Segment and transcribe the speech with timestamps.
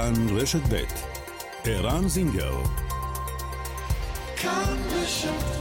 [0.00, 0.84] כאן רשת ב'
[1.64, 2.62] ערן זינגר
[4.36, 5.56] כאן רשת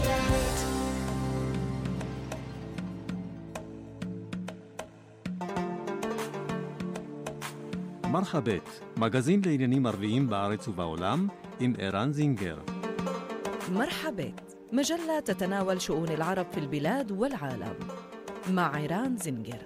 [8.16, 11.28] מרחבת, מגזין לעניינים ערביים בארץ ובעולם,
[11.60, 12.58] עם ערן זינגר.
[13.72, 17.76] مرحبت مجلة تتناول شؤون العرب في البلاد والعالم
[18.54, 19.62] مع عيران زنجر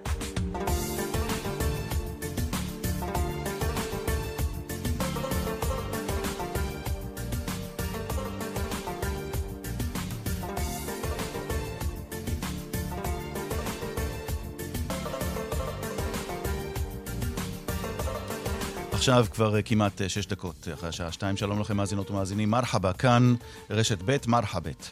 [19.05, 21.37] עכשיו כבר כמעט שש דקות אחרי השעה שתיים.
[21.37, 22.51] שלום לכם מאזינות ומאזינים.
[22.51, 23.35] מרחבה, כאן
[23.71, 24.91] רשת ב' מרחבת.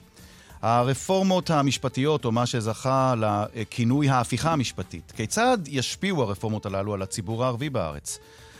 [0.62, 7.70] הרפורמות המשפטיות, או מה שזכה לכינוי ההפיכה המשפטית, כיצד ישפיעו הרפורמות הללו על הציבור הערבי
[7.70, 8.18] בארץ?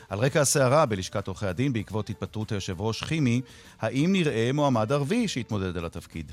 [0.09, 3.41] על רקע הסערה בלשכת עורכי הדין בעקבות התפטרות היושב ראש חימי,
[3.81, 6.33] האם נראה מועמד ערבי שיתמודד על התפקיד?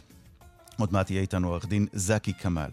[0.79, 2.71] עוד מעט יהיה איתנו עורך דין זקי כמאל.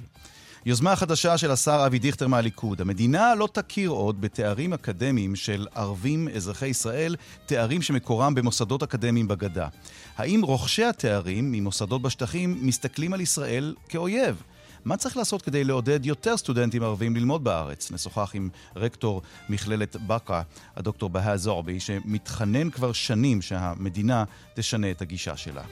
[0.66, 2.80] יוזמה חדשה של השר אבי דיכטר מהליכוד.
[2.80, 9.68] המדינה לא תכיר עוד בתארים אקדמיים של ערבים אזרחי ישראל, תארים שמקורם במוסדות אקדמיים בגדה.
[10.16, 14.42] האם רוכשי התארים ממוסדות בשטחים מסתכלים על ישראל כאויב?
[14.84, 17.90] מה צריך לעשות כדי לעודד יותר סטודנטים ערבים ללמוד בארץ?
[17.90, 20.42] נשוחח עם רקטור מכללת בקה,
[20.76, 25.62] הדוקטור בהא זועבי, שמתחנן כבר שנים שהמדינה תשנה את הגישה שלה.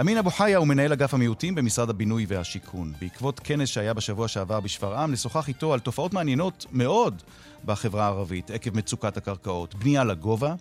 [0.00, 2.92] אמין אבו חיה הוא מנהל אגף המיעוטים במשרד הבינוי והשיכון.
[3.00, 7.22] בעקבות כנס שהיה בשבוע שעבר בשפרעם, נשוחח איתו על תופעות מעניינות מאוד
[7.64, 9.74] בחברה הערבית עקב מצוקת הקרקעות.
[9.74, 10.54] בנייה לגובה,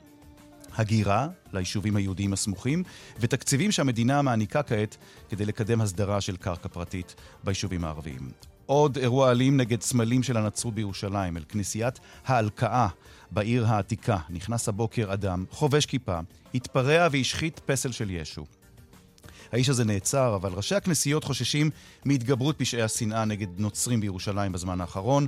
[0.75, 2.83] הגירה ליישובים היהודיים הסמוכים,
[3.19, 4.97] ותקציבים שהמדינה מעניקה כעת
[5.29, 8.29] כדי לקדם הסדרה של קרקע פרטית ביישובים הערביים.
[8.65, 12.87] עוד אירוע אלים נגד סמלים של הנצרות בירושלים, אל כנסיית ההלקאה
[13.31, 14.17] בעיר העתיקה.
[14.29, 16.19] נכנס הבוקר אדם, חובש כיפה,
[16.53, 18.45] התפרע והשחית פסל של ישו.
[19.51, 21.69] האיש הזה נעצר, אבל ראשי הכנסיות חוששים
[22.05, 25.27] מהתגברות פשעי השנאה נגד נוצרים בירושלים בזמן האחרון.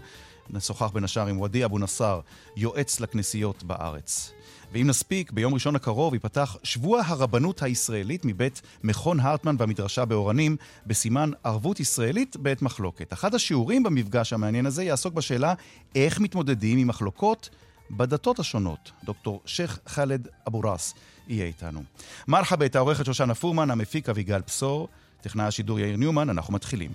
[0.49, 2.19] נשוחח בין השאר עם ודי אבו נסאר,
[2.55, 4.31] יועץ לכנסיות בארץ.
[4.71, 11.31] ואם נספיק, ביום ראשון הקרוב ייפתח שבוע הרבנות הישראלית מבית מכון הרטמן והמדרשה באורנים, בסימן
[11.43, 13.13] ערבות ישראלית בעת מחלוקת.
[13.13, 15.53] אחד השיעורים במפגש המעניין הזה יעסוק בשאלה
[15.95, 17.49] איך מתמודדים עם מחלוקות
[17.91, 18.91] בדתות השונות.
[19.03, 20.93] דוקטור שייח' חאלד אבו ראס
[21.29, 21.83] יהיה איתנו.
[22.27, 24.87] מרחבת, העורכת שושנה פורמן, המפיק אביגל בשור,
[25.21, 26.91] טכנאי השידור יאיר ניומן, אנחנו מתחילים.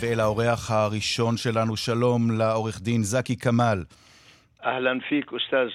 [0.00, 3.84] ואל האורח הראשון שלנו, שלום לעורך דין זקי כמאל.
[4.64, 5.68] אהלן פיק, אוסטאז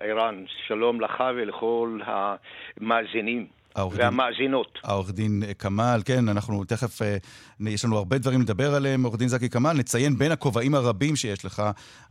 [0.00, 3.55] איראן, שלום לך ולכל המאזינים.
[3.92, 4.78] והמאזינות.
[4.84, 7.16] העורך דין כמאל, כן, אנחנו תכף, אה,
[7.60, 9.02] יש לנו הרבה דברים לדבר עליהם.
[9.02, 11.62] עורך דין זקי כמאל, נציין בין הכובעים הרבים שיש לך,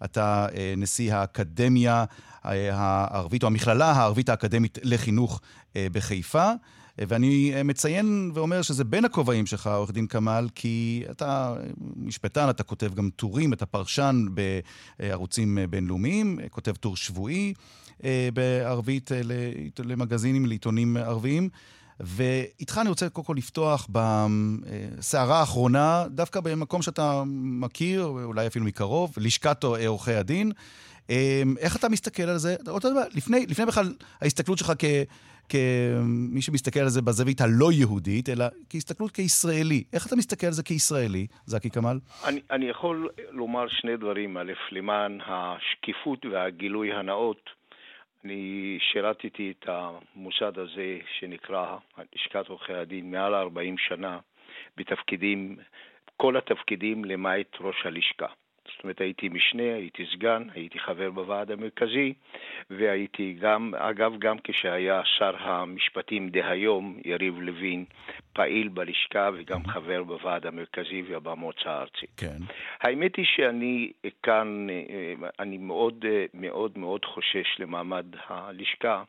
[0.03, 2.05] אתה אה, נשיא האקדמיה
[2.45, 5.41] אה, הערבית, או המכללה הערבית האקדמית לחינוך
[5.77, 6.51] בחיפה.
[6.97, 11.55] ואני מציין ואומר שזה בין הכובעים שלך, עורך דין כמאל, כי אתה
[11.95, 14.25] משפטן, אתה כותב גם טורים, אתה פרשן
[14.99, 17.53] בערוצים בינלאומיים, כותב טור שבועי.
[18.03, 19.21] אה, בערבית אה,
[19.85, 21.49] למגזינים, לעיתונים ערביים.
[21.99, 29.13] ואיתך אני רוצה קודם כל לפתוח בסערה האחרונה, דווקא במקום שאתה מכיר, אולי אפילו מקרוב,
[29.17, 30.51] לשכת עורכי הדין.
[31.09, 32.55] אה, איך אתה מסתכל על זה?
[33.13, 34.85] לפני, לפני בכלל ההסתכלות שלך כ,
[35.49, 39.83] כמי שמסתכל על זה בזווית הלא יהודית, אלא כהסתכלות כישראלי.
[39.93, 41.99] איך אתה מסתכל על זה כישראלי, זקי כמאל?
[42.25, 44.37] אני, אני יכול לומר שני דברים.
[44.37, 47.49] א', למען השקיפות והגילוי הנאות.
[48.25, 51.77] אני שירתתי את המוסד הזה שנקרא
[52.15, 54.19] לשכת עורכי הדין מעל 40 שנה
[54.77, 55.57] בתפקידים,
[56.17, 58.27] כל התפקידים למעט ראש הלשכה.
[58.85, 62.13] אומרת, הייתי משנה, הייתי סגן, הייתי חבר בוועד המרכזי,
[62.69, 67.85] והייתי גם, אגב, גם כשהיה שר המשפטים דהיום, יריב לוין,
[68.33, 72.09] פעיל בלשכה וגם חבר בוועד המרכזי ובמועצה הארצית.
[72.17, 72.37] כן.
[72.81, 73.91] האמת היא שאני
[74.23, 74.67] כאן,
[75.39, 79.03] אני מאוד מאוד מאוד חושש למעמד הלשכה.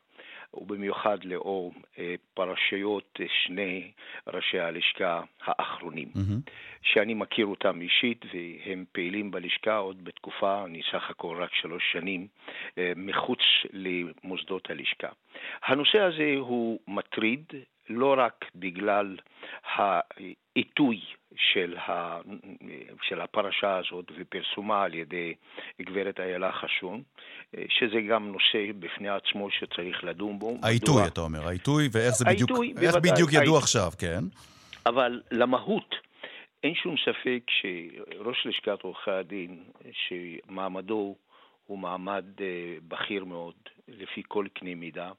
[0.57, 3.91] ובמיוחד לאור אה, פרשיות אה, שני
[4.27, 6.51] ראשי הלשכה האחרונים, mm-hmm.
[6.83, 12.27] שאני מכיר אותם אישית והם פעילים בלשכה עוד בתקופה, אני סך הכל רק שלוש שנים,
[12.79, 13.41] אה, מחוץ
[13.73, 15.09] למוסדות הלשכה.
[15.63, 17.45] הנושא הזה הוא מטריד
[17.89, 19.17] לא רק בגלל
[19.75, 21.01] העיתוי
[21.37, 22.19] של, ה,
[23.03, 25.35] של הפרשה הזאת ופרסומה על ידי
[25.83, 27.03] גברת איילה חשון,
[27.69, 30.59] שזה גם נושא בפני עצמו שצריך לדון בו.
[30.63, 31.07] העיתוי, מדוע...
[31.07, 34.21] אתה אומר, העיתוי ואיך זה בדיוק, העיתוי, איך בדיוק ידעו עכשיו, כן?
[34.87, 35.95] אבל למהות,
[36.63, 41.17] אין שום ספק שראש לשכת עורכי הדין, שמעמדו
[41.67, 43.55] הוא מעמד אה, בכיר מאוד,
[43.89, 45.11] לפי כל קנה מידה.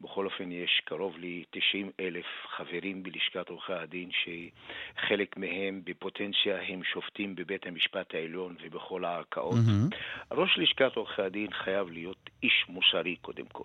[0.00, 2.26] בכל אופן, יש קרוב ל-90 אלף
[2.56, 9.54] חברים בלשכת עורכי הדין, שחלק מהם בפוטנציה הם שופטים בבית המשפט העליון ובכל הערכאות.
[9.54, 10.34] Mm-hmm.
[10.34, 13.64] ראש לשכת עורכי הדין חייב להיות איש מוסרי קודם כל.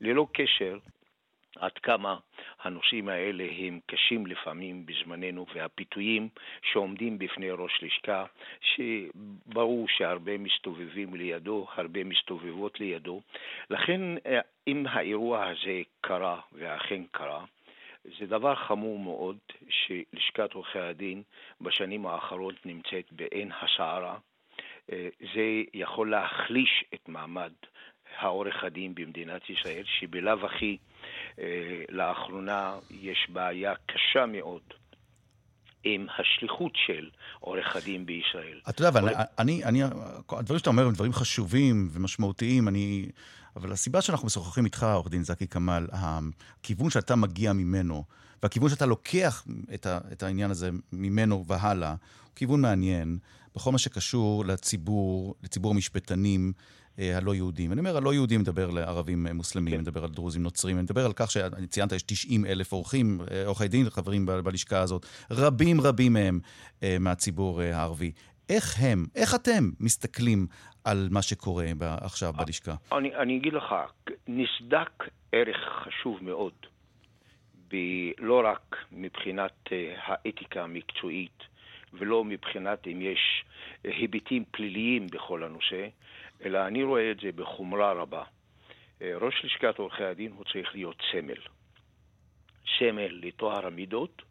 [0.00, 0.78] ללא קשר
[1.58, 2.16] עד כמה
[2.62, 6.28] הנושאים האלה הם קשים לפעמים בזמננו, והפיתויים
[6.62, 8.24] שעומדים בפני ראש לשכה,
[8.60, 13.20] שברור שהרבה מסתובבים לידו, הרבה מסתובבות לידו.
[13.70, 14.00] לכן,
[14.66, 17.44] אם האירוע הזה קרה, ואכן קרה,
[18.18, 19.36] זה דבר חמור מאוד
[19.68, 21.22] שלשכת עורכי הדין
[21.60, 24.18] בשנים האחרונות נמצאת בעין הסערה.
[25.34, 27.52] זה יכול להחליש את מעמד
[28.16, 30.93] העורך הדין במדינת ישראל, שבלאו הכי אה,
[31.88, 34.62] לאחרונה יש בעיה קשה מאוד
[35.84, 37.10] עם השליחות של
[37.40, 38.60] עורך הדין בישראל.
[38.68, 39.82] אתה יודע, אבל אני, אני,
[40.28, 43.08] הדברים שאתה אומר הם דברים חשובים ומשמעותיים, אני...
[43.56, 48.04] אבל הסיבה שאנחנו משוחחים איתך, עורך דין זקי כמאל, הכיוון שאתה מגיע ממנו,
[48.42, 53.18] והכיוון שאתה לוקח את, ה, את העניין הזה ממנו והלאה, הוא כיוון מעניין
[53.56, 56.62] בכל מה שקשור לציבור, לציבור המשפטנים, אה,
[56.98, 57.72] הלא יהודים.
[57.72, 59.80] אני אומר, הלא יהודים מדבר לערבים אה, מוסלמים, כן.
[59.80, 63.68] מדבר על דרוזים נוצרים, אני מדבר על כך שציינת, יש 90 אלף עורכים, אה, עורכי
[63.68, 66.40] דין, חברים בלשכה הזאת, רבים רבים מהם
[67.00, 68.12] מהציבור הערבי.
[68.48, 70.46] איך הם, איך אתם מסתכלים
[70.84, 72.74] על מה שקורה עכשיו בלשכה?
[72.92, 73.74] אני, אני אגיד לך,
[74.28, 76.52] נסדק ערך חשוב מאוד,
[77.68, 77.76] ב,
[78.18, 79.68] לא רק מבחינת
[80.06, 81.42] האתיקה המקצועית,
[81.92, 83.44] ולא מבחינת אם יש
[83.84, 85.86] היבטים פליליים בכל הנושא,
[86.44, 88.22] אלא אני רואה את זה בחומרה רבה.
[89.02, 91.40] אה, ראש לשכת עורכי הדין הוא צריך להיות סמל.
[92.78, 94.22] סמל לטוהר המידות,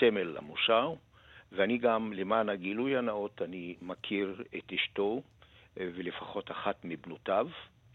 [0.00, 0.94] סמל למוסר,
[1.52, 5.22] ואני גם, למען הגילוי הנאות, אני מכיר את אשתו
[5.80, 7.48] אה, ולפחות אחת מבנותיו,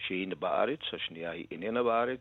[0.07, 2.19] שהיא בארץ, השנייה היא איננה בארץ.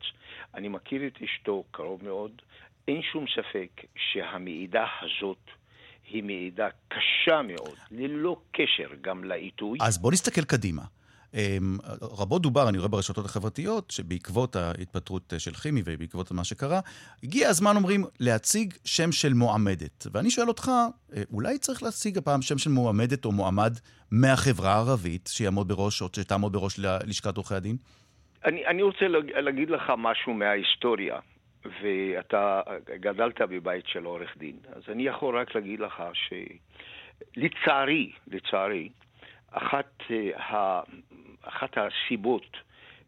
[0.54, 2.42] אני מכיר את אשתו קרוב מאוד.
[2.88, 5.50] אין שום ספק שהמעידה הזאת
[6.04, 9.78] היא מעידה קשה מאוד, ללא קשר גם לעיתוי.
[9.82, 10.82] אז בוא נסתכל קדימה.
[11.34, 16.80] אמ, רבות דובר, אני רואה ברשתות החברתיות, שבעקבות ההתפטרות של כימי ובעקבות מה שקרה,
[17.22, 20.06] הגיע הזמן, אומרים, להציג שם של מועמדת.
[20.12, 20.70] ואני שואל אותך,
[21.16, 23.72] אה, אולי צריך להציג הפעם שם של מועמדת או מועמד
[24.10, 27.76] מהחברה הערבית, שיעמוד בראש, או שתעמוד בראש לשכת עורכי הדין?
[28.44, 29.08] אני, אני רוצה
[29.40, 31.18] להגיד לך משהו מההיסטוריה,
[31.64, 32.60] ואתה
[33.00, 36.02] גדלת בבית של עורך דין, אז אני יכול רק להגיד לך
[37.34, 38.88] שלצערי, לצערי,
[39.52, 40.80] אחת, אה,
[41.42, 42.56] אחת הסיבות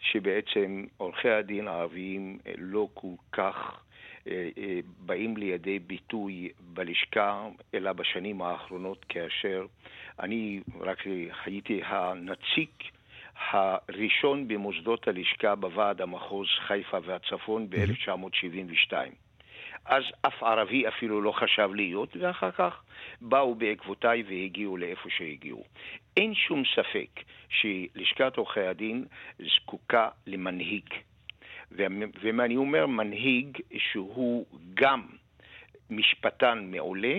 [0.01, 3.81] שבעצם עורכי הדין הערביים אה, לא כל כך
[4.29, 4.49] אה,
[4.99, 9.67] באים לידי ביטוי בלשכה, אלא בשנים האחרונות, כאשר
[10.21, 10.99] אני רק
[11.45, 12.69] הייתי הנציג
[13.51, 18.93] הראשון במוסדות הלשכה בוועד המחוז חיפה והצפון ב-1972.
[19.85, 22.83] אז אף ערבי אפילו לא חשב להיות, ואחר כך
[23.21, 25.65] באו בעקבותיי והגיעו לאיפה שהגיעו.
[26.17, 29.05] אין שום ספק שלשכת עורכי הדין
[29.39, 30.85] זקוקה למנהיג.
[32.23, 35.03] ואני אומר מנהיג שהוא גם
[35.91, 37.19] משפטן מעולה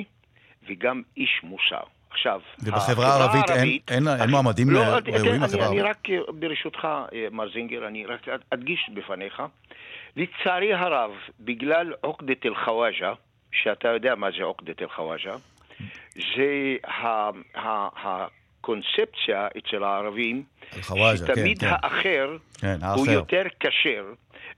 [0.67, 1.83] וגם איש מוסר.
[2.09, 5.81] עכשיו, ובחברה הערבית אין, אין, אין מועמדים לא, ראויים לחברה הערבית?
[5.81, 6.07] אני רק,
[6.39, 9.41] ברשותך, אה, מר זינגר, אני רק אדגיש בפניך.
[10.15, 13.13] לצערי הרב, בגלל עוקדת אל-חוואג'ה,
[13.51, 15.35] שאתה יודע מה זה עוקדת אל-חוואג'ה,
[16.15, 16.75] זה
[17.55, 21.73] הקונספציה אצל הערבים, שתמיד כן, כן.
[21.83, 24.05] האחר כן, הוא יותר כשר.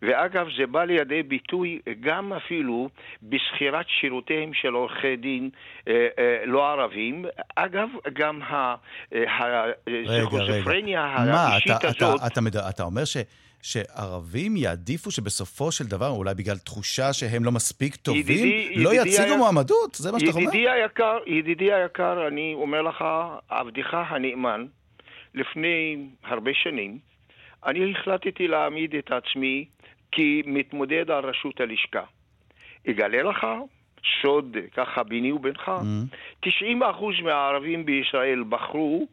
[0.02, 2.90] ואגב, זה בא לידי ביטוי גם אפילו
[3.24, 5.50] בשכירת שירותיהם של עורכי דין
[5.88, 7.26] אה, אה, לא ערבים.
[7.56, 8.42] אגב, גם
[9.12, 11.98] הסכיזופרניה האישית הזאת...
[11.98, 13.18] אתה, אתה, אתה, אתה אומר ש...
[13.62, 19.10] שערבים יעדיפו שבסופו של דבר, אולי בגלל תחושה שהם לא מספיק טובים, ידידי, לא ידידי
[19.10, 19.38] יציגו היה...
[19.38, 19.96] מועמדות?
[19.96, 20.42] זה מה שאתה אומר?
[20.42, 23.04] ידידי היקר, ידידי היקר, אני אומר לך,
[23.50, 24.66] עבדך הנאמן,
[25.34, 27.00] לפני הרבה שנים,
[27.66, 29.66] אני החלטתי להעמיד את עצמי
[30.12, 32.04] כמתמודד על ראשות הלשכה.
[32.90, 33.48] אגלה לך
[34.22, 35.72] סוד, ככה ביני ובינך,
[36.44, 36.46] mm-hmm.
[36.46, 36.50] 90%
[37.24, 39.08] מהערבים בישראל בחרו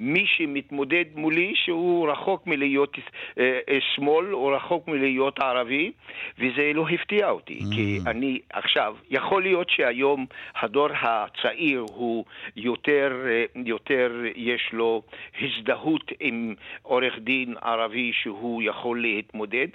[0.00, 2.96] מי שמתמודד מולי שהוא רחוק מלהיות
[3.38, 5.92] אה, אה, שמאל, הוא רחוק מלהיות ערבי,
[6.38, 7.74] וזה לא הפתיע אותי, mm.
[7.74, 10.26] כי אני עכשיו, יכול להיות שהיום
[10.60, 12.24] הדור הצעיר הוא
[12.56, 15.02] יותר, אה, יותר יש לו
[15.40, 19.68] הזדהות עם עורך דין ערבי שהוא יכול להתמודד,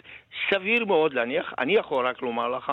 [0.49, 2.71] סביר מאוד להניח, אני יכול רק לומר לך,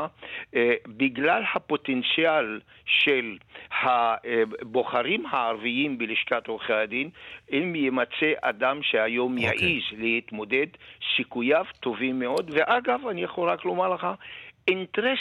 [0.87, 3.37] בגלל הפוטנציאל של
[3.71, 7.11] הבוחרים הערביים בלשכת עורכי הדין,
[7.53, 9.53] אם יימצא אדם שהיום okay.
[9.53, 9.73] אוקיי.
[9.73, 10.67] יעז להתמודד,
[11.17, 14.07] סיכוייו טובים מאוד, ואגב, אני יכול רק לומר לך,
[14.69, 15.19] אינטרס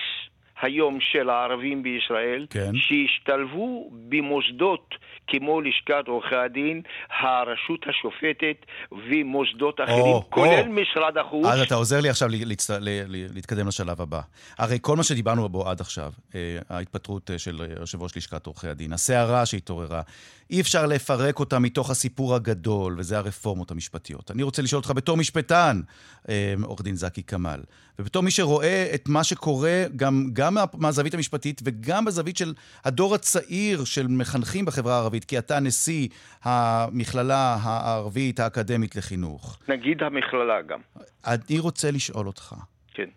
[0.62, 2.72] היום של הערבים בישראל, כן.
[2.76, 4.96] שהשתלבו במוסדות
[5.28, 6.82] כמו לשכת עורכי הדין,
[7.20, 10.72] הרשות השופטת ומוסדות אחרים, או, כולל או.
[10.72, 11.46] משרד החוץ.
[11.46, 12.70] אז אתה עוזר לי עכשיו להצ...
[13.10, 14.22] להתקדם לשלב הבא.
[14.58, 18.68] הרי כל מה שדיברנו בו עד עכשיו, אה, ההתפטרות אה, של יושב ראש לשכת עורכי
[18.68, 20.02] הדין, הסערה שהתעוררה,
[20.50, 24.32] אי אפשר לפרק אותה מתוך הסיפור הגדול, וזה הרפורמות המשפטיות.
[24.32, 25.82] אני רוצה לשאול אותך בתור משפטן,
[26.30, 27.60] אה, עורך דין זקי כמאל,
[28.00, 32.54] ובתור מי שרואה את מה שקורה גם, גם מהזווית המשפטית וגם בזווית של
[32.86, 36.08] הדור הצעיר של מחנכים בחברה הערבית, כי אתה נשיא
[36.44, 39.60] המכללה הערבית האקדמית לחינוך.
[39.68, 40.80] נגיד המכללה גם.
[41.26, 42.56] אני רוצה לשאול אותך.
[42.94, 43.10] כן.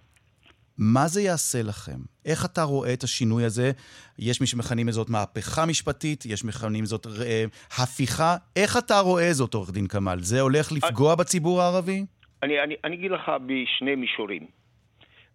[0.79, 1.99] מה זה יעשה לכם?
[2.25, 3.71] איך אתה רואה את השינוי הזה?
[4.19, 7.45] יש מי שמכנים זאת מהפכה משפטית, יש מכנים זאת אה,
[7.79, 8.37] הפיכה.
[8.57, 10.21] איך אתה רואה זאת, עורך דין כמאל?
[10.21, 12.05] זה הולך לפגוע אני, בציבור הערבי?
[12.43, 14.60] אני, אני, אני אגיד לך בשני מישורים.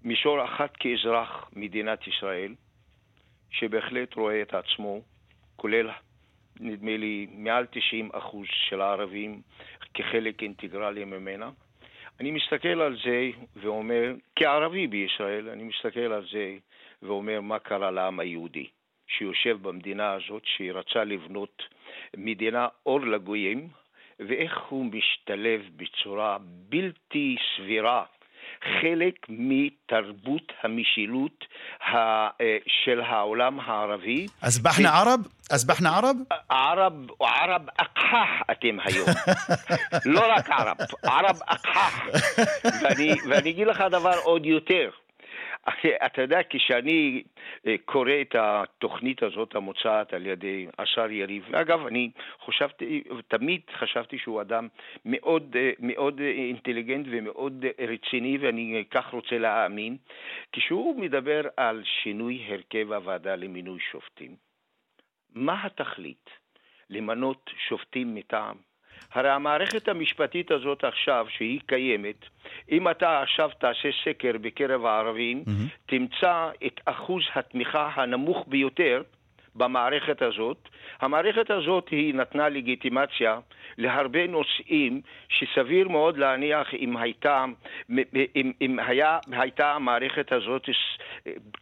[0.05, 2.55] מישור אחד כאזרח מדינת ישראל,
[3.51, 5.01] שבהחלט רואה את עצמו,
[5.55, 5.89] כולל,
[6.59, 9.41] נדמה לי, מעל 90 אחוז של הערבים
[9.93, 11.49] כחלק אינטגרלי ממנה.
[12.19, 16.57] אני מסתכל על זה ואומר, כערבי בישראל, אני מסתכל על זה
[17.01, 18.67] ואומר מה קרה לעם היהודי,
[19.07, 21.63] שיושב במדינה הזאת, שרצה לבנות
[22.17, 23.67] מדינה אור לגויים,
[24.19, 26.37] ואיך הוא משתלב בצורה
[26.69, 28.05] בלתי סבירה
[28.81, 31.45] חלק מתרבות המשילות
[31.81, 32.29] אה,
[32.67, 34.27] של העולם הערבי.
[34.41, 35.19] אסבחנה ערב?
[35.51, 36.15] אסבחנה ערב?
[36.49, 39.07] ערב, ערב אקחח אתם היום.
[40.05, 42.05] לא רק ערב, ערב אקחח.
[43.29, 44.89] ואני אגיד לך דבר עוד יותר.
[46.05, 47.23] אתה יודע, כשאני
[47.67, 52.11] אה, קורא את התוכנית הזאת המוצעת על ידי השר יריב, ואגב, אני
[52.45, 54.67] חשבתי, תמיד חשבתי שהוא אדם
[55.05, 59.97] מאוד, אה, מאוד אינטליגנט ומאוד רציני, ואני כך רוצה להאמין,
[60.51, 64.35] כשהוא מדבר על שינוי הרכב הוועדה למינוי שופטים,
[65.35, 66.29] מה התכלית?
[66.89, 68.55] למנות שופטים מטעם
[69.13, 72.25] הרי המערכת המשפטית הזאת עכשיו, שהיא קיימת,
[72.71, 75.85] אם אתה עכשיו תעשה סקר בקרב הערבים, mm-hmm.
[75.85, 79.01] תמצא את אחוז התמיכה הנמוך ביותר
[79.55, 80.69] במערכת הזאת.
[81.01, 83.39] המערכת הזאת היא נתנה לגיטימציה
[83.77, 87.45] להרבה נושאים שסביר מאוד להניח אם הייתה,
[88.35, 90.69] אם, אם היה, הייתה המערכת הזאת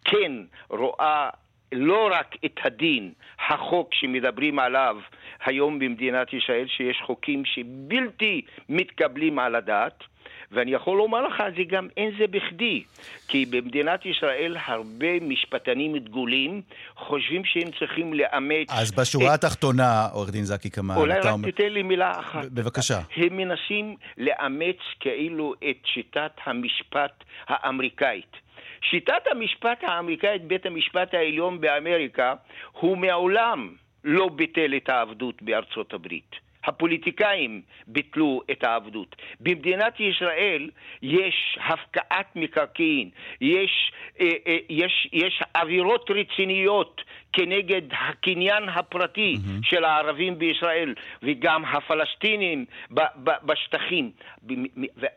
[0.05, 0.31] כן
[0.69, 1.29] רואה
[1.75, 3.11] לא רק את הדין,
[3.49, 4.97] החוק שמדברים עליו
[5.45, 10.03] היום במדינת ישראל, שיש חוקים שבלתי מתקבלים על הדעת,
[10.51, 12.83] ואני יכול לומר לך, זה גם אין זה בכדי,
[13.27, 16.61] כי במדינת ישראל הרבה משפטנים דגולים
[16.95, 18.67] חושבים שהם צריכים לאמץ...
[18.69, 19.43] אז בשורה את...
[19.43, 21.51] התחתונה, עורך דין זקי כמאל, אולי רק אומר...
[21.51, 22.45] תיתן לי מילה אחת.
[22.45, 23.01] בבקשה.
[23.15, 28.42] הם מנסים לאמץ כאילו את שיטת המשפט האמריקאית.
[28.89, 32.33] שיטת המשפט האמריקאית, בית המשפט העליון באמריקה,
[32.71, 36.35] הוא מעולם לא ביטל את העבדות בארצות הברית.
[36.65, 39.15] הפוליטיקאים ביטלו את העבדות.
[39.39, 40.69] במדינת ישראל
[41.01, 43.09] יש הפקעת מקרקעין,
[43.41, 47.01] יש, אה, אה, יש, יש עבירות רציניות
[47.33, 49.65] כנגד הקניין הפרטי mm-hmm.
[49.69, 54.11] של הערבים בישראל וגם הפלסטינים ב- ב- בשטחים.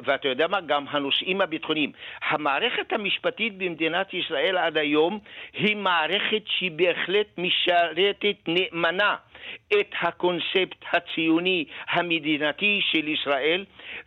[0.01, 0.61] ואתה יודע מה?
[0.61, 1.93] גם הנושאים הביטחוניים.
[2.29, 5.19] המערכת המשפטית במדינת ישראל עד היום
[5.53, 9.17] היא מערכת שבהחלט משרתת נאמנה
[9.73, 13.65] את הקונספט הציוני המדינתי של ישראל,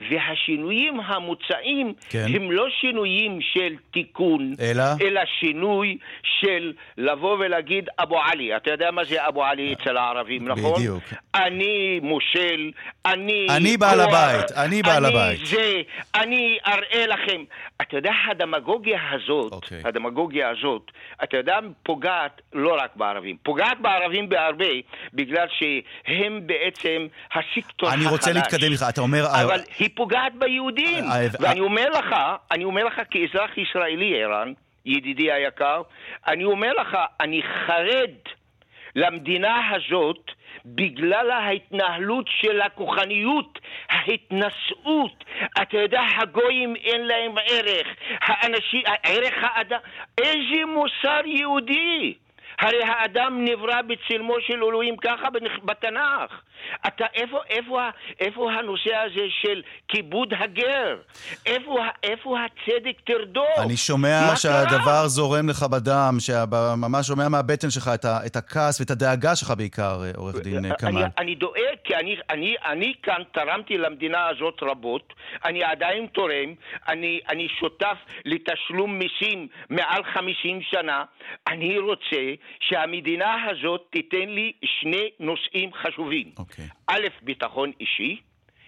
[0.09, 2.25] והשינויים המוצעים כן.
[2.35, 4.83] הם לא שינויים של תיקון, אלא?
[5.01, 5.97] אלא שינוי
[6.39, 8.55] של לבוא ולהגיד אבו עלי.
[8.55, 10.73] אתה יודע מה זה אבו עלי אצל הערבים, נכון?
[10.73, 11.03] בדיוק.
[11.35, 12.71] אני מושל,
[13.05, 13.47] אני...
[13.49, 15.45] אני בעל הבית, אני בעל אני הבית.
[15.45, 15.81] זה,
[16.15, 17.43] אני אראה לכם.
[17.81, 19.55] אתה יודע, הדמגוגיה הזאת, okay.
[19.55, 19.81] אוקיי.
[19.85, 20.91] הדמגוגיה הזאת,
[21.23, 24.65] אתה יודע, פוגעת לא רק בערבים, פוגעת בערבים בהרבה,
[25.13, 28.01] בגלל שהם בעצם הסקטור החלש.
[28.01, 29.25] אני רוצה להתקדם איתך, אתה אומר...
[29.25, 31.03] אבל היא פוגעת ביהודים.
[31.03, 32.15] אה, אה, ואני אומר לך,
[32.51, 34.53] אני אומר לך כאזרח ישראלי, ערן,
[34.85, 35.81] ידידי היקר,
[36.27, 38.11] אני אומר לך, אני חרד
[38.95, 40.31] למדינה הזאת
[40.65, 43.59] בגלל ההתנהלות של הכוחניות,
[43.89, 45.23] ההתנשאות.
[45.61, 47.87] אתה יודע, הגויים אין להם ערך,
[48.21, 49.79] האנשים, ערך האדם,
[50.17, 52.13] איזה מוסר יהודי?
[52.59, 55.27] הרי האדם נברא בצלמו של אלוהים ככה
[55.63, 56.41] בתנ"ך.
[56.87, 57.89] אתה, איפה, איפה,
[58.19, 60.97] איפה הנושא הזה של כיבוד הגר?
[61.45, 63.45] איפה, איפה הצדק תרדוף?
[63.65, 65.07] אני שומע שהדבר קרה?
[65.07, 70.01] זורם לך בדם, שממש שומע מהבטן שלך את, ה, את הכעס ואת הדאגה שלך בעיקר,
[70.15, 70.95] עורך דין אני, כמאל.
[70.97, 75.13] אני, אני דואג, כי אני, אני, אני כאן תרמתי למדינה הזאת רבות,
[75.45, 76.53] אני עדיין תורם,
[76.87, 81.03] אני, אני שותף לתשלום מיסים מעל 50 שנה,
[81.47, 84.51] אני רוצה שהמדינה הזאת תיתן לי
[84.81, 86.31] שני נושאים חשובים.
[86.35, 86.39] Okay.
[86.39, 86.65] אוקיי.
[86.87, 88.21] א', ביטחון אישי,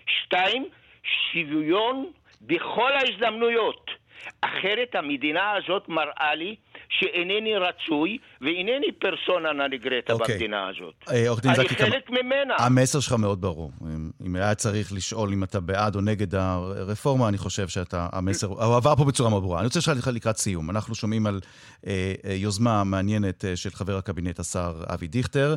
[0.07, 0.65] שתיים,
[1.03, 2.11] שוויון
[2.41, 3.91] בכל ההזדמנויות.
[4.41, 6.55] אחרת המדינה הזאת מראה לי
[6.89, 10.15] שאינני רצוי ואינני פרסונה נגרטה okay.
[10.15, 10.35] אוקיי.
[10.35, 10.95] במדינה הזאת.
[11.09, 12.21] אה, אני חלק כמה...
[12.21, 12.55] ממנה.
[12.59, 13.71] המסר שלך מאוד ברור.
[14.25, 18.95] אם היה צריך לשאול אם אתה בעד או נגד הרפורמה, אני חושב שאתה, המסר, עבר
[18.95, 19.59] פה בצורה מאוד ברורה.
[19.59, 20.69] אני רוצה לשאול אותך לקראת סיום.
[20.69, 21.39] אנחנו שומעים על
[21.87, 25.55] אה, אה, יוזמה מעניינת אה, של חבר הקבינט, השר אבי דיכטר.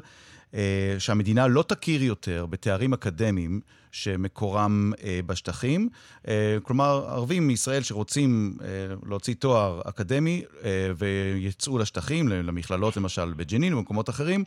[0.54, 3.60] אה, שהמדינה לא תכיר יותר בתארים אקדמיים
[3.92, 5.88] שמקורם אה, בשטחים.
[6.28, 8.58] אה, כלומר, ערבים מישראל שרוצים
[9.06, 10.42] להוציא תואר אקדמי
[10.98, 14.44] ויצאו לשטחים, למכללות למשל בג'נין ובמקומות אחרים,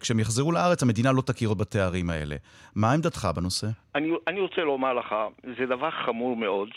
[0.00, 2.36] כשהם יחזרו לארץ, המדינה לא תכיר עוד בתארים האלה.
[2.76, 3.66] מה עמדתך בנושא?
[3.94, 5.14] אני, אני רוצה לומר לך,
[5.58, 6.68] זה דבר חמור מאוד,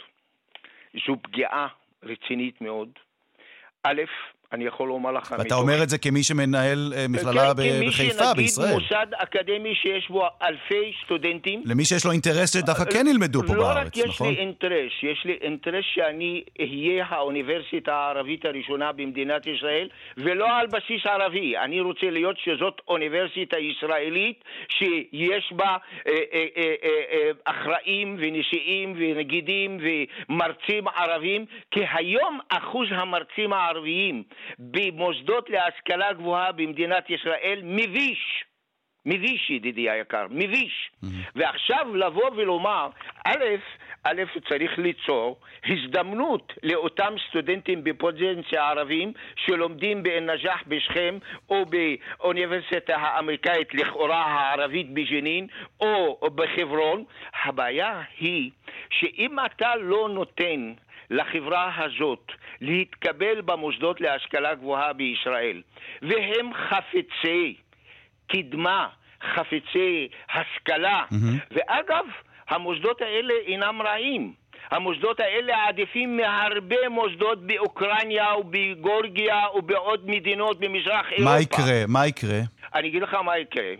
[1.07, 1.67] זו פגיעה
[2.03, 2.89] רצינית מאוד.
[3.83, 4.01] א',
[4.55, 5.31] אני יכול לומר לך...
[5.31, 5.59] ואתה מתוך...
[5.59, 8.35] אומר את זה כמי שמנהל uh, מכללה כן, בחיפה, בישראל.
[8.35, 11.61] כמי שנגיד מוסד אקדמי שיש בו אלפי סטודנטים.
[11.65, 14.27] למי שיש לו אינטרס שדווקא כן ילמדו פה לא בארץ, נכון?
[14.27, 19.87] לא רק יש לי אינטרס, יש לי אינטרס שאני אהיה האוניברסיטה הערבית הראשונה במדינת ישראל,
[20.17, 21.57] ולא על בסיס ערבי.
[21.57, 28.93] אני רוצה להיות שזאת אוניברסיטה ישראלית שיש בה אה, אה, אה, אה, אה, אחראים ונשיאים
[28.97, 34.23] ונגידים ומרצים ערבים, כי היום אחוז המרצים הערביים
[34.59, 38.45] במוסדות להשכלה גבוהה במדינת ישראל מביש.
[39.05, 40.91] מביש, ידידי היקר, מביש.
[41.03, 41.07] Mm-hmm.
[41.35, 42.89] ועכשיו לבוא ולומר,
[43.25, 43.43] א',
[44.03, 51.17] א', צריך ליצור הזדמנות לאותם סטודנטים בפוזנציה ערבים שלומדים באל-נג'אח בשכם
[51.49, 55.47] או באוניברסיטה האמריקאית לכאורה הערבית בג'נין
[55.79, 57.03] או בחברון.
[57.43, 58.51] הבעיה היא
[58.89, 60.73] שאם אתה לא נותן
[61.09, 65.61] לחברה הזאת להתקבל במוסדות להשכלה גבוהה בישראל,
[66.01, 67.55] והם חפצי
[68.27, 68.87] קדמה,
[69.33, 71.15] חפצי השכלה, mm-hmm.
[71.51, 72.05] ואגב,
[72.49, 74.33] המוסדות האלה אינם רעים.
[74.71, 81.23] המוסדות האלה עדיפים מהרבה מוסדות באוקראינה ובגורגיה ובעוד מדינות במזרח אירופה.
[81.31, 81.83] מה יקרה?
[81.87, 82.39] מה יקרה?
[82.75, 83.73] אני אגיד לך מה יקרה.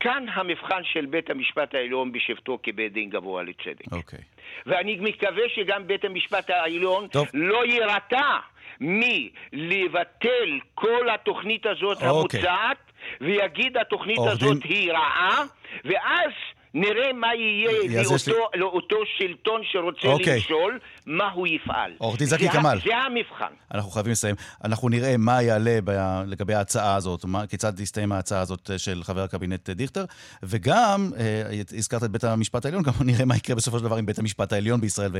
[0.00, 3.92] כאן המבחן של בית המשפט העליון בשבתו כבית דין גבוה לצדק.
[3.92, 4.18] אוקיי.
[4.18, 4.40] Okay.
[4.66, 7.26] ואני מקווה שגם בית המשפט העליון טוב.
[7.34, 8.38] לא יירתע
[8.80, 12.06] מלבטל כל התוכנית הזאת okay.
[12.06, 12.40] אוקיי.
[12.40, 14.72] המוצעת, ויגיד התוכנית הזאת דין...
[14.72, 15.44] היא רעה,
[15.84, 16.32] ואז...
[16.74, 18.60] נראה מה יהיה לאותו, לי...
[18.60, 20.08] לאותו שלטון שרוצה.
[20.08, 20.34] אוקיי.
[20.34, 21.92] למשול, מה הוא יפעל.
[21.98, 22.78] עורך דין זקי כמאל.
[22.84, 23.52] זה המבחן.
[23.74, 24.34] אנחנו חייבים לסיים.
[24.64, 25.90] אנחנו נראה מה יעלה ב...
[26.26, 30.04] לגבי ההצעה הזאת, מה, כיצד תסתיים ההצעה הזאת של חבר הקבינט דיכטר,
[30.42, 31.42] וגם, אה,
[31.76, 34.52] הזכרת את בית המשפט העליון, גם נראה מה יקרה בסופו של דבר עם בית המשפט
[34.52, 35.10] העליון בישראל,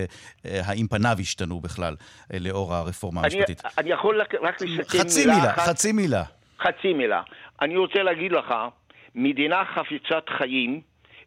[0.45, 1.97] והאם פניו השתנו בכלל
[2.33, 3.63] אה, לאור הרפורמה אני, המשפטית.
[3.79, 5.69] אני יכול רק לסכם חצי מילה, מילה אחת.
[5.69, 6.23] חצי מילה.
[6.61, 7.23] חצי מילה.
[7.63, 8.55] אני רוצה להגיד לך,
[9.15, 10.81] מדינה חפיצת חיים,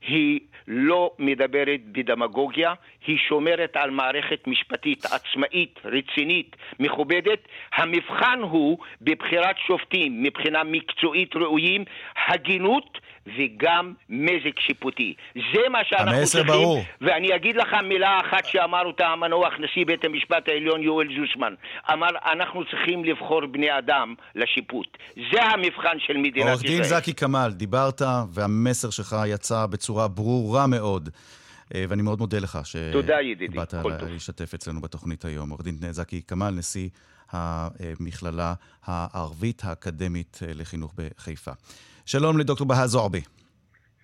[0.08, 2.74] היא לא מדברת בדמגוגיה,
[3.08, 7.48] היא שומרת על מערכת משפטית עצמאית, רצינית, מכובדת.
[7.74, 11.86] המבחן הוא בבחירת שופטים מבחינה מקצועית ראויים,
[12.28, 15.14] הגינות וגם מזג שיפוטי.
[15.36, 16.20] זה מה שאנחנו צריכים.
[16.22, 16.84] המסר ברור.
[17.02, 21.54] ואני אגיד לך מילה אחת שאמר אותה המנוח נשיא בית המשפט העליון יואל זוסמן.
[21.94, 24.98] אמר, אנחנו צריכים לבחור בני אדם לשיפוט.
[25.16, 26.50] זה המבחן של מדינת ישראל.
[26.50, 28.02] עורך דין זקי כמאל, דיברת
[28.34, 31.10] והמסר שלך יצא בצורה ברורה מאוד.
[31.76, 35.50] אה, ואני מאוד מודה לך שבאת להשתתף אצלנו בתוכנית היום.
[35.50, 36.90] עורך דין זקי כמאל, נשיא
[37.32, 38.54] המכללה
[38.86, 41.52] הערבית האקדמית לחינוך בחיפה.
[42.06, 43.22] שלום לדוקטור בהא זועבי.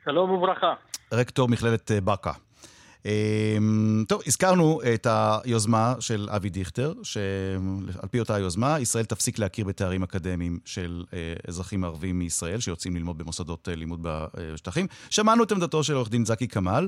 [0.05, 0.73] שלום וברכה.
[1.13, 2.31] רקטור מכללת אה, באקה.
[3.05, 9.65] אמ, טוב, הזכרנו את היוזמה של אבי דיכטר, שעל פי אותה היוזמה, ישראל תפסיק להכיר
[9.65, 14.87] בתארים אקדמיים של אה, אזרחים ערבים מישראל שיוצאים ללמוד במוסדות אה, לימוד בשטחים.
[15.09, 16.87] שמענו את עמדתו של עורך דין זקי כמאל.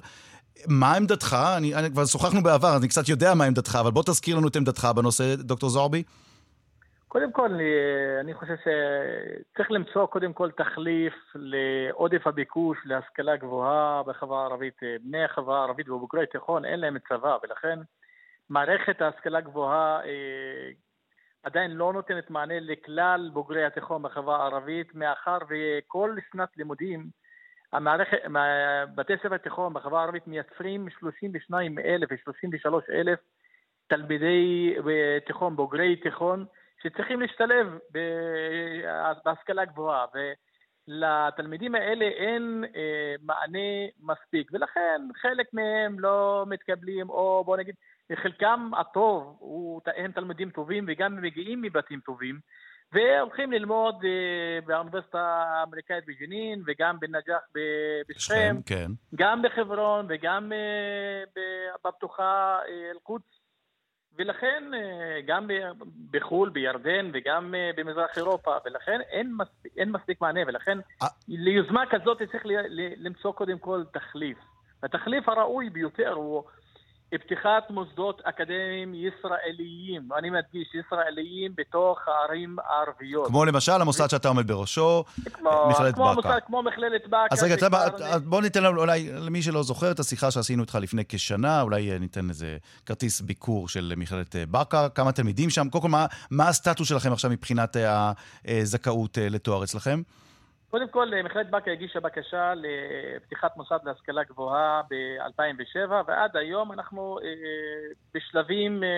[0.67, 1.38] מה עמדתך?
[1.58, 4.56] אני, אני כבר שוחחנו בעבר, אני קצת יודע מה עמדתך, אבל בוא תזכיר לנו את
[4.56, 6.04] עמדתך בנושא, דוקטור זועבי.
[7.12, 7.50] קודם כל,
[8.19, 14.78] אני חושב שצריך למצוא קודם כל תחליף לעודף הביקוש להשכלה גבוהה בחברה הערבית.
[15.04, 17.80] בני החברה הערבית ובוגרי תיכון אין להם צבא, ולכן
[18.50, 20.69] מערכת ההשכלה הגבוהה אה,
[21.43, 27.08] עדיין לא נותנת מענה לכלל בוגרי התיכון בחברה הערבית, מאחר וכל שנת לימודים,
[27.74, 28.17] המערכת,
[28.95, 33.19] בתי ספר תיכון בחברה הערבית מייצרים 32 אלף ו-33 אלף
[33.88, 36.45] תלמידי אה, תיכון, בוגרי תיכון,
[36.84, 37.78] שצריכים להשתלב
[39.26, 40.06] בהשכלה גבוהה,
[40.88, 47.76] ולתלמידים האלה אין אה, מענה מספיק, ולכן חלק מהם לא מתקבלים, או בוא נגיד,
[48.15, 52.39] חלקם הטוב, הוא, הם תלמידים טובים וגם מגיעים מבתים טובים,
[52.94, 57.41] והולכים ללמוד אה, באוניברסיטה האמריקאית בג'נין וגם בנג'אח
[58.10, 58.91] בשכם, כן.
[59.15, 61.24] גם בחברון וגם אה,
[61.84, 63.40] בפתוחה אה, אל-קודס.
[64.17, 64.63] ולכן
[65.26, 65.47] גם
[66.12, 70.78] בחו"ל, בירדן וגם במזרח אירופה, ולכן אין מספיק, אין מספיק מענה, ולכן
[71.28, 72.43] ליוזמה כזאת צריך
[72.97, 74.38] למצוא קודם כל תחליף.
[74.84, 76.43] התחליף הראוי ביותר הוא
[77.17, 83.28] פתיחת מוסדות אקדמיים ישראליים, אני מדגיש, ישראליים בתוך הערים הערביות.
[83.28, 86.39] כמו למשל המוסד שאתה עומד בראשו, כמו, מכללת כמו באקה.
[86.39, 87.28] כמו מכללת באקה.
[87.32, 87.88] אז רגע, כבר...
[88.26, 92.30] בוא ניתן לנו, אולי, למי שלא זוכר את השיחה שעשינו איתך לפני כשנה, אולי ניתן
[92.30, 95.69] איזה כרטיס ביקור של מכללת באקה, כמה תלמידים שם.
[95.69, 97.78] קודם כל, מה, מה הסטטוס שלכם עכשיו מבחינת
[98.45, 100.02] הזכאות לתואר אצלכם?
[100.71, 107.27] קודם כל, מכללת באקה הגישה בקשה לפתיחת מוסד להשכלה גבוהה ב-2007, ועד היום אנחנו אה,
[108.13, 108.89] בשלבים, אה,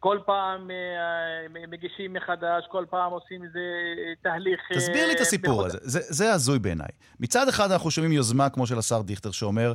[0.00, 3.60] כל פעם אה, מגישים מחדש, כל פעם עושים איזה
[4.22, 4.60] תהליך...
[4.74, 6.88] תסביר לי את הסיפור הזה, זה הזוי בעיניי.
[7.20, 9.72] מצד אחד אנחנו שומעים יוזמה כמו של השר דיכטר שאומר,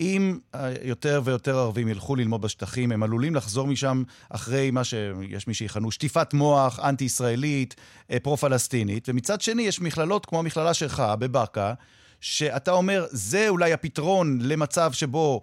[0.00, 5.46] אם אה, יותר ויותר ערבים ילכו ללמוד בשטחים, הם עלולים לחזור משם אחרי מה שיש
[5.46, 7.76] מי שיכנו שטיפת מוח אנטי-ישראלית,
[8.10, 11.74] אה, פרו-פלסטינית, ומצד שני יש מכללות כמו המכללה שלך בבאקה,
[12.20, 15.40] שאתה אומר, זה אולי הפתרון למצב שבו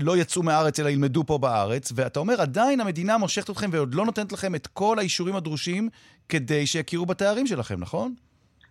[0.00, 4.04] לא יצאו מהארץ אלא ילמדו פה בארץ, ואתה אומר, עדיין המדינה מושכת אתכם ועוד לא
[4.04, 5.88] נותנת לכם את כל האישורים הדרושים
[6.28, 8.14] כדי שיכירו בתארים שלכם, נכון?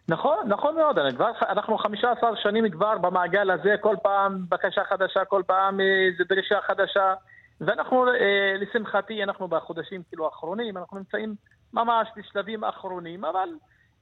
[0.10, 5.44] נכון, נכון מאוד, כבר, אנחנו 15 שנים כבר במעגל הזה, כל פעם בקשה חדשה, כל
[5.48, 7.14] פעם איזו דרישה חדשה,
[7.62, 11.36] ואנחנו, אה, לשמחתי, אנחנו בחודשים כאילו האחרונים, אנחנו נמצאים
[11.74, 13.50] ממש בשלבים אחרונים, אבל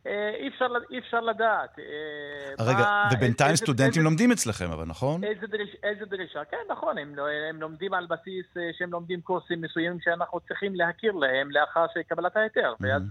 [0.08, 1.80] אה, אי אפשר, אי אפשר לדעת.
[1.80, 5.24] אה, רגע, מה, ובינתיים איזה, סטודנטים איזה, לומדים אצלכם, אבל נכון?
[5.24, 7.16] איזה, דריש, איזה דרישה, כן, נכון, הם,
[7.50, 8.46] הם לומדים על בסיס
[8.78, 12.86] שהם לומדים קורסים מסוימים שאנחנו צריכים להכיר להם לאחר קבלת ההיתר, mm-hmm.
[12.88, 13.02] ואז...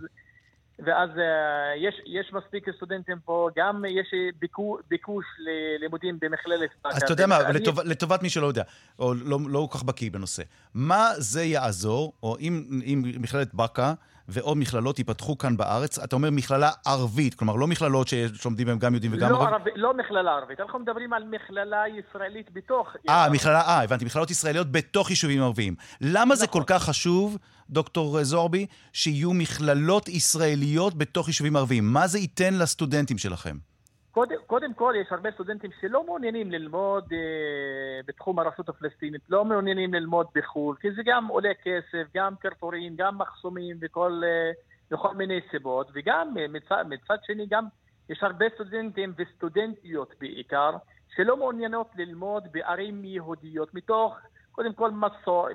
[0.78, 1.20] ואז uh,
[1.76, 6.70] יש, יש מספיק סטודנטים פה, גם יש ביקו, ביקוש ללימודים במכללת...
[6.84, 7.58] אז אתה יודע מה, אני...
[7.58, 8.62] לטוב, לטובת מי שלא יודע,
[8.98, 10.42] או לא, לא כל כך בקיא בנושא,
[10.74, 13.94] מה זה יעזור, או אם, אם מכללת באקה
[14.28, 18.92] ועוד מכללות ייפתחו כאן בארץ, אתה אומר מכללה ערבית, כלומר לא מכללות שלומדים בהם גם
[18.92, 19.72] יהודים וגם לא ערבית.
[19.76, 22.96] לא מכללה ערבית, אנחנו מדברים על מכללה ישראלית בתוך...
[23.08, 25.74] אה, מכללה, אה, הבנתי, מכללות ישראליות בתוך יישובים ערביים.
[26.00, 26.36] למה נכון.
[26.36, 27.38] זה כל כך חשוב?
[27.70, 31.92] דוקטור זורבי, שיהיו מכללות ישראליות בתוך יישובים ערביים.
[31.92, 33.56] מה זה ייתן לסטודנטים שלכם?
[34.16, 39.94] קודם, קודם כל, יש הרבה סטודנטים שלא מעוניינים ללמוד אה, בתחום הרשות הפלסטינית, לא מעוניינים
[39.94, 44.50] ללמוד בחו"ל, כי זה גם עולה כסף, גם קרטורים, גם מחסומים וכל, אה,
[44.90, 47.64] וכל מיני סיבות, וגם אה, מצד, מצד שני, גם
[48.09, 50.70] יש הרבה סטודנטים וסטודנטיות בעיקר,
[51.16, 54.18] שלא מעוניינות ללמוד בערים יהודיות, מתוך
[54.52, 55.48] קודם כל מסור,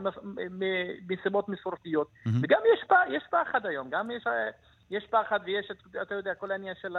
[1.10, 2.08] מסיבות מסורתיות.
[2.08, 2.30] Mm-hmm.
[2.42, 4.24] וגם יש, יש פחד היום, גם יש,
[4.92, 5.72] יש פחד ויש,
[6.02, 6.96] אתה יודע, כל העניין של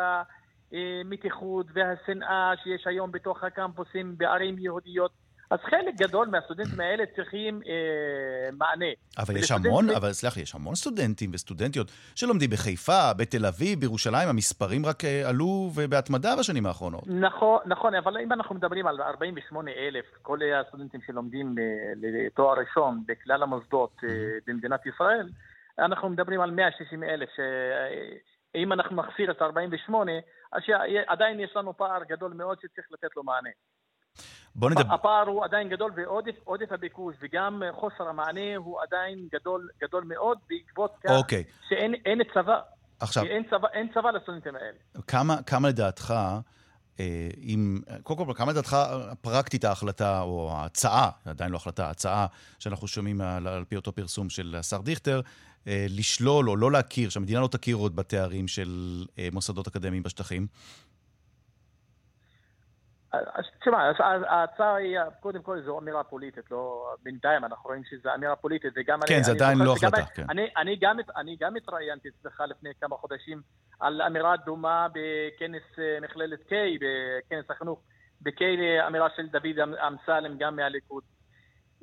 [0.72, 5.11] המתיחות והשנאה שיש היום בתוך הקמפוסים בערים יהודיות.
[5.50, 8.87] אז חלק גדול מהסטודנטים האלה צריכים אה, מענה.
[9.18, 9.90] אבל יש המון, ב...
[9.90, 15.28] אבל סלח לי, יש המון סטודנטים וסטודנטיות שלומדים בחיפה, בתל אביב, בירושלים, המספרים רק אה,
[15.28, 17.02] עלו בהתמדה בשנים האחרונות.
[17.06, 21.64] נכון, נכון, אבל אם אנחנו מדברים על 48 אלף, כל הסטודנטים שלומדים אה,
[21.96, 24.08] לתואר ראשון בכלל המוסדות אה,
[24.46, 25.28] במדינת ישראל,
[25.78, 30.12] אנחנו מדברים על 160 אלף, שאם אה, אנחנו נחסיר את 48,
[30.52, 30.62] אז
[31.06, 33.50] עדיין יש לנו פער גדול מאוד שצריך לתת לו מענה.
[34.54, 34.94] בוא נדבר...
[34.94, 40.94] הפער הוא עדיין גדול ועודף הביקוש וגם חוסר המענה הוא עדיין גדול, גדול מאוד בעקבות
[41.04, 41.44] כך אוקיי.
[41.68, 42.60] שאין צבא.
[43.00, 43.24] עכשיו...
[43.24, 45.02] אין צבא, אין צבא לסטודנטים האלה.
[45.06, 46.14] כמה, כמה לדעתך,
[47.00, 47.80] אה, אם...
[48.02, 48.76] קודם כל, כמה לדעתך
[49.20, 52.26] פרקטית ההחלטה, או ההצעה, עדיין לא החלטה, ההצעה
[52.58, 55.20] שאנחנו שומעים על, על פי אותו פרסום של השר דיכטר,
[55.66, 58.68] לשלול או לא להכיר, שהמדינה לא תכיר עוד בתארים של
[59.18, 60.46] אה, מוסדות אקדמיים בשטחים?
[63.61, 63.92] תשמע,
[64.29, 68.98] ההצעה היא, קודם כל זו אמירה פוליטית, לא, בינתיים אנחנו רואים שזו אמירה פוליטית, וגם
[69.09, 69.25] כן, אני...
[69.25, 70.25] זה עדיין לא שגם- החלטה, כן.
[70.31, 73.42] אני, אני, גם, אני גם התראיינתי אצלך לפני כמה חודשים
[73.81, 77.81] על אמירה דומה בכנס אה, מכללת K, בכנס החינוך
[78.20, 78.42] ב-K,
[78.87, 81.03] אמירה של דוד אמ- אמסלם, גם מהליכוד.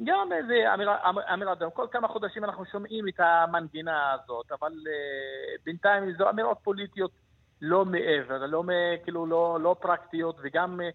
[0.04, 1.72] גם איזה אמירה, אמ- אמירה דומה.
[1.72, 7.12] כל כמה חודשים אנחנו שומעים את המנגינה הזאת, אבל אה, בינתיים זו אמירות פוליטיות
[7.62, 8.64] לא מעבר, לא,
[9.04, 10.90] כאילו, לא, לא פרקטיות, וגם אה,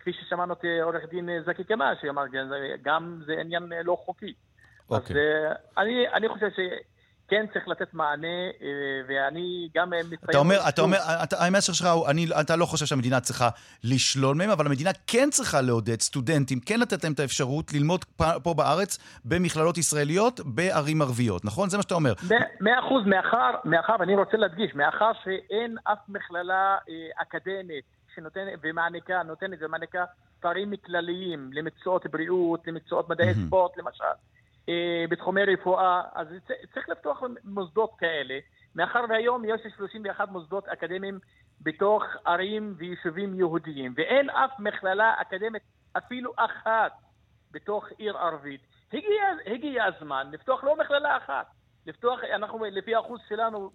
[0.00, 3.96] כפי ששמענו את אה, עורך דין זקי קמאל, שאמר, גם זה- גם זה עניין לא
[3.96, 4.34] חוקי.
[4.90, 5.16] אוקיי.
[5.16, 6.48] אז אה, אני, אני חושב
[7.32, 8.26] שכן צריך לתת מענה,
[8.62, 8.66] אה,
[9.08, 10.18] ואני גם אה, מציין...
[10.30, 13.48] אתה אומר, אתה אומר, אתה, המסר שלך הוא, אני, אתה לא חושב שהמדינה צריכה
[13.84, 18.04] לשלול מהם, אבל המדינה כן צריכה לעודד סטודנטים, כן לתת להם את האפשרות ללמוד
[18.42, 21.68] פה, בארץ במכללות ישראליות בערים ערביות, נכון?
[21.68, 22.12] זה מה שאתה אומר.
[22.60, 29.22] מאה אחוז, מאחר, מאחר, ואני רוצה להדגיש, מאחר שאין אף מכללה אה, אקדמית שנותנת ומעניקה,
[29.22, 30.04] נותנת ומעניקה
[30.40, 33.34] תארים כלליים למקצועות בריאות, למקצועות מדעי.
[33.34, 34.41] ספורט, למשל, אה,
[35.08, 36.26] בתחומי רפואה, אז
[36.74, 38.38] צריך לפתוח מוסדות כאלה,
[38.74, 41.18] מאחר והיום יש 31 מוסדות אקדמיים
[41.60, 45.62] בתוך ערים ויישובים יהודיים, ואין אף מכללה אקדמית
[45.98, 46.92] אפילו אחת
[47.50, 48.60] בתוך עיר ערבית.
[48.92, 51.46] הגיע, הגיע הזמן לפתוח לא מכללה אחת,
[51.86, 53.70] לפתוח, אנחנו לפי האחוז שלנו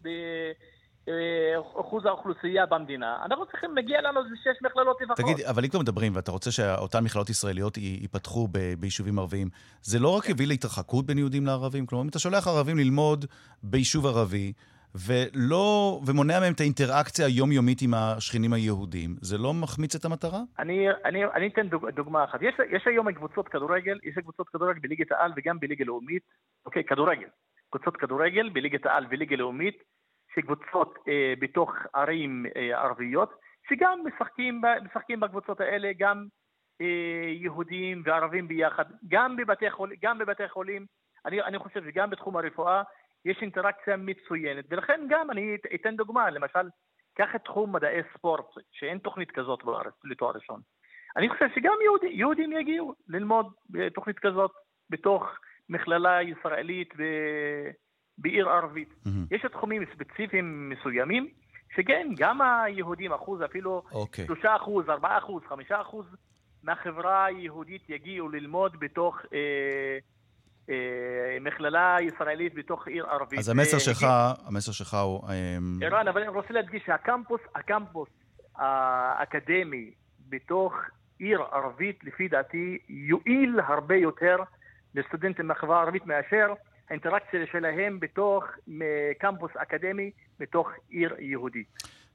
[1.07, 5.17] באחוז האוכלוסייה במדינה, אנחנו צריכים, מגיע לנו איזה שש מכללות לפחות.
[5.17, 9.47] תגיד, אבל אם כבר מדברים, ואתה רוצה שאותן מכללות ישראליות ייפתחו ב- ביישובים ערביים,
[9.81, 11.85] זה לא רק יביא להתרחקות בין יהודים לערבים?
[11.85, 13.25] כלומר, אם אתה שולח ערבים ללמוד
[13.63, 14.53] ביישוב ערבי,
[14.95, 20.39] ולא, ומונע מהם את האינטראקציה היומיומית עם השכנים היהודים, זה לא מחמיץ את המטרה?
[20.59, 22.41] אני, אני, אני אתן דוג, דוגמה אחת.
[22.41, 26.23] יש, יש היום קבוצות כדורגל, יש קבוצות כדורגל בליגת העל וגם בליגה לאומית,
[26.65, 27.27] אוקיי, כדורגל.
[27.69, 29.77] קבוצות כדורגל בליגת העל וליגה לאומית,
[30.39, 33.33] שקבוצות אה, בתוך ערים אה, ערביות,
[33.69, 36.25] שגם משחקים, משחקים בקבוצות האלה, גם
[36.81, 40.85] אה, יהודים וערבים ביחד, גם בבתי, חול, גם בבתי חולים.
[41.25, 42.83] אני, אני חושב שגם בתחום הרפואה
[43.25, 46.69] יש אינטראקציה מצוינת, ולכן גם אני את- אתן דוגמה, למשל,
[47.17, 50.61] קח את תחום מדעי ספורט, שאין תוכנית כזאת בארץ לתואר ראשון.
[51.17, 54.51] אני חושב שגם יהודי, יהודים יגיעו ללמוד בתוכנית כזאת
[54.89, 55.23] בתוך
[55.69, 57.01] מכללה ישראלית ב...
[58.17, 58.93] בעיר ערבית.
[59.05, 59.25] מהמם.
[59.31, 61.27] יש תחומים ספציפיים מסוימים,
[61.75, 63.83] שכן, גם היהודים, אחוז אפילו
[64.89, 66.05] ארבעה אחוז, חמישה אחוז
[66.63, 69.97] מהחברה היהודית יגיעו ללמוד בתוך אה,
[70.69, 73.39] אה, מכללה ישראלית בתוך עיר ערבית.
[73.39, 74.05] אז המסר אה, שלך,
[74.45, 75.23] המסר שלך הוא...
[75.29, 78.09] אמ, ערן, אבל אני רוצה להדגיש שהקמפוס, הקמפוס
[78.55, 79.91] האקדמי
[80.29, 80.73] בתוך
[81.19, 84.37] עיר ערבית, לפי דעתי, יועיל הרבה יותר
[84.95, 86.53] לסטודנטים מהחברה הערבית מאשר
[86.89, 88.43] האינטראקציה שלהם בתוך
[89.19, 91.67] קמפוס אקדמי בתוך עיר יהודית.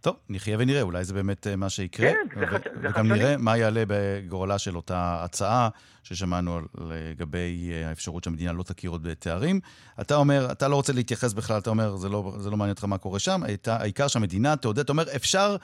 [0.03, 2.13] טוב, נחיה ונראה, אולי זה באמת אה, מה שיקרה.
[2.13, 3.13] כן, זה זה וגם.
[3.13, 5.69] נראה מה יעלה בגורלה של אותה הצעה
[6.03, 9.61] ששמענו לגבי אה, האפשרות שהמדינה לא תכיר עוד בתארים.
[10.01, 12.85] אתה אומר, אתה לא רוצה להתייחס בכלל, אתה אומר, זה לא, זה לא מעניין אותך
[12.85, 15.57] מה קורה שם, העיקר שהמדינה תעודד, אתה אומר, אפשר,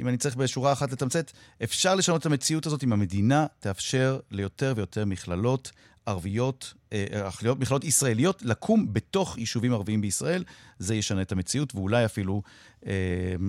[0.00, 1.30] אם אני צריך בשורה אחת לתמצת,
[1.62, 5.70] אפשר לשנות את המציאות הזאת אם המדינה תאפשר ליותר ויותר מכללות
[6.06, 10.44] ערביות, אה, אה, מכללות ישראליות, לקום בתוך יישובים ערביים בישראל.
[10.78, 12.42] זה ישנה את המציאות, ואולי אפילו
[12.86, 12.92] אה,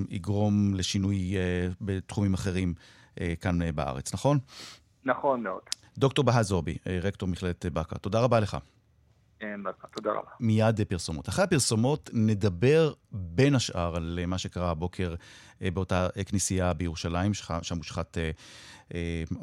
[0.10, 2.74] יגרום לשינוי אה, בתחומים אחרים
[3.22, 4.40] אה, כאן אה, בארץ, נכון?
[5.06, 5.62] נכון מאוד.
[5.98, 8.58] דוקטור בהא זועבי, אה, רקטור מכללת אה, באקה, תודה רבה לך.
[9.96, 10.30] תודה רבה.
[10.40, 11.30] מיד אה, פרסומות.
[11.30, 15.16] אחרי הפרסומות נדבר בין השאר על מה שקרה הבוקר
[15.62, 18.18] באותה כנסייה בירושלים, שם הושחת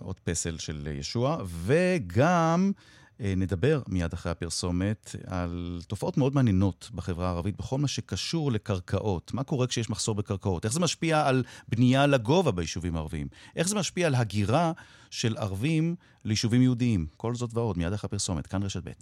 [0.00, 2.72] עוד פסל של ישוע, וגם
[3.20, 9.34] נדבר מיד אחרי הפרסומת על תופעות מאוד מעניינות בחברה הערבית בכל מה שקשור לקרקעות.
[9.34, 10.64] מה קורה כשיש מחסור בקרקעות?
[10.64, 13.26] איך זה משפיע על בנייה לגובה ביישובים הערביים?
[13.56, 14.72] איך זה משפיע על הגירה
[15.10, 17.06] של ערבים ליישובים יהודיים?
[17.16, 18.46] כל זאת ועוד, מיד אחרי הפרסומת.
[18.46, 18.92] כאן רשת ב'.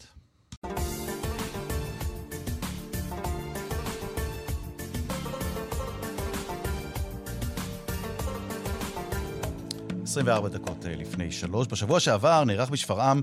[10.17, 11.67] עשרים וארבע דקות אה, לפני שלוש.
[11.67, 13.23] בשבוע שעבר נערך בשפרעם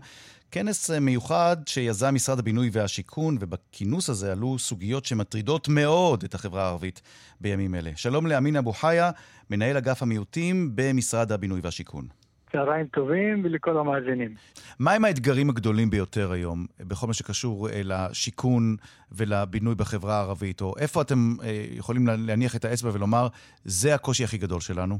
[0.53, 7.01] כנס מיוחד שיזם משרד הבינוי והשיכון, ובכינוס הזה עלו סוגיות שמטרידות מאוד את החברה הערבית
[7.41, 7.91] בימים אלה.
[7.95, 9.11] שלום לאמין אבו חיה,
[9.49, 12.05] מנהל אגף המיעוטים במשרד הבינוי והשיכון.
[12.51, 14.35] צהריים טובים ולכל המאזינים.
[14.79, 18.75] מהם האתגרים הגדולים ביותר היום בכל מה שקשור אה, לשיכון
[19.11, 20.61] ולבינוי בחברה הערבית?
[20.61, 23.27] או איפה אתם אה, יכולים לה- להניח את האצבע ולומר,
[23.63, 24.97] זה הקושי הכי גדול שלנו?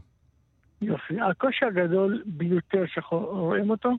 [0.81, 1.21] יופי.
[1.31, 3.89] הקושי הגדול ביותר שרואים אותו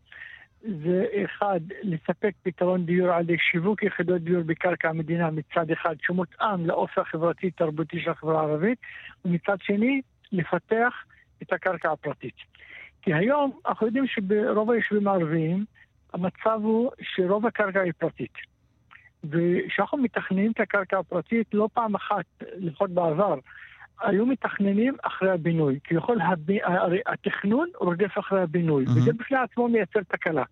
[0.64, 6.66] זה אחד, לספק פתרון דיור על ידי שיווק יחידות דיור בקרקע המדינה מצד אחד, שמותאם
[6.66, 8.78] לאופי החברתי-תרבותי של החברה הערבית,
[9.24, 10.00] ומצד שני,
[10.32, 11.04] לפתח
[11.42, 12.34] את הקרקע הפרטית.
[13.02, 15.64] כי היום אנחנו יודעים שברוב היישובים הערביים
[16.12, 18.34] המצב הוא שרוב הקרקע היא פרטית.
[19.24, 22.24] וכשאנחנו מתכננים את הקרקע הפרטית, לא פעם אחת,
[22.56, 23.38] לפחות בעבר,
[24.00, 25.78] היו מתכננים אחרי הבינוי.
[25.84, 26.50] כביכול הב...
[27.06, 28.90] התכנון רודף אחרי הבינוי, mm-hmm.
[28.90, 30.44] וזה בפני עצמו מייצר תקלה.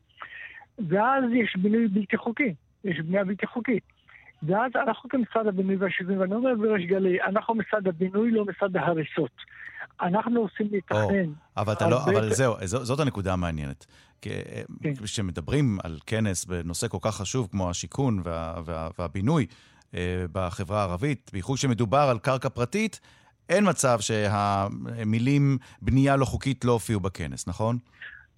[0.89, 3.83] ואז יש בינוי בלתי חוקי, יש בנייה בלתי חוקית.
[4.43, 9.31] ואז אנחנו כמשרד הבינוי והשיכון, ואני אומר בריש גלי, אנחנו משרד הבינוי, לא משרד ההריסות.
[10.01, 11.25] אנחנו עושים לתכנן.
[11.25, 13.87] Oh, אבל, לא, אבל זהו, זאת הנקודה המעניינת.
[14.21, 14.95] כן.
[15.05, 19.47] כשמדברים על כנס בנושא כל כך חשוב כמו השיכון וה, וה, והבינוי
[19.95, 23.01] אה, בחברה הערבית, בייחוד שמדובר על קרקע פרטית,
[23.49, 27.77] אין מצב שהמילים בנייה לא חוקית לא הופיעו בכנס, נכון?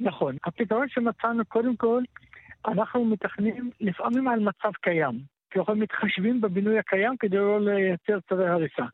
[0.00, 0.36] נכון.
[0.44, 2.02] הפתרון שמצאנו, קודם כל,
[2.66, 5.20] אנחנו מתכננים לפעמים על מצב קיים.
[5.54, 8.84] ככל מתחשבים בבינוי הקיים כדי לא לייצר צווי הריסה.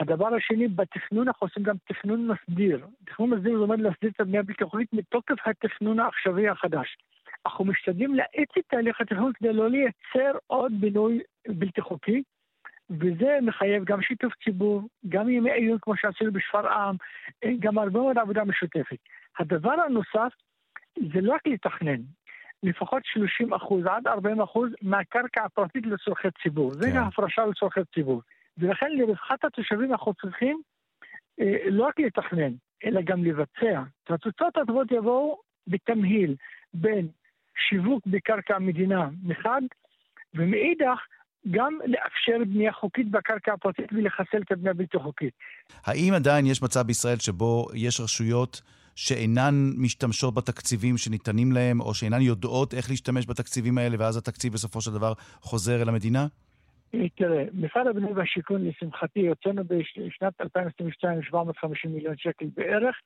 [0.00, 2.86] הדבר השני, בתכנון אנחנו עושים גם תכנון מסדיר.
[3.06, 6.96] תכנון מסדיר זה אומר להסדיר את הבנייה הבלתי חוקית מתוקף התכנון העכשווי החדש.
[7.46, 12.22] אנחנו משתדלים להאיץ את תהליך התכנון כדי לא לייצר עוד בינוי בלתי חוקי,
[12.90, 16.96] וזה מחייב גם שיתוף ציבור, גם ימי עיון כמו שעשינו בשפרעם,
[17.58, 18.98] גם הרבה מאוד עבודה משותפת.
[19.38, 20.34] הדבר הנוסף
[21.12, 22.00] זה לא רק לתכנן,
[22.62, 26.72] לפחות 30 אחוז עד 40 אחוז מהקרקע הפרטית לצורכי ציבור.
[26.72, 26.80] כן.
[26.80, 28.22] זה הפרשה לצורכי ציבור.
[28.58, 30.60] ולכן לרווחת התושבים אנחנו צריכים
[31.40, 32.52] אה, לא רק לתכנן,
[32.84, 33.82] אלא גם לבצע.
[34.08, 36.34] התוצאות הטובות יבואו בתמהיל
[36.74, 37.08] בין
[37.68, 39.62] שיווק בקרקע המדינה מחד,
[40.34, 41.06] ומאידך
[41.50, 45.34] גם לאפשר בנייה חוקית בקרקע הפרטית ולחסל את הבנייה הבלתי חוקית.
[45.84, 48.62] האם עדיין יש מצב בישראל שבו יש רשויות
[48.96, 54.80] שאינן משתמשות בתקציבים שניתנים להן, או שאינן יודעות איך להשתמש בתקציבים האלה, ואז התקציב בסופו
[54.80, 56.26] של דבר חוזר אל המדינה?
[57.16, 62.96] תראה, משרד הבינוי והשיכון, לשמחתי, הוצאנו בשנת 2022 750 מיליון שקל בערך,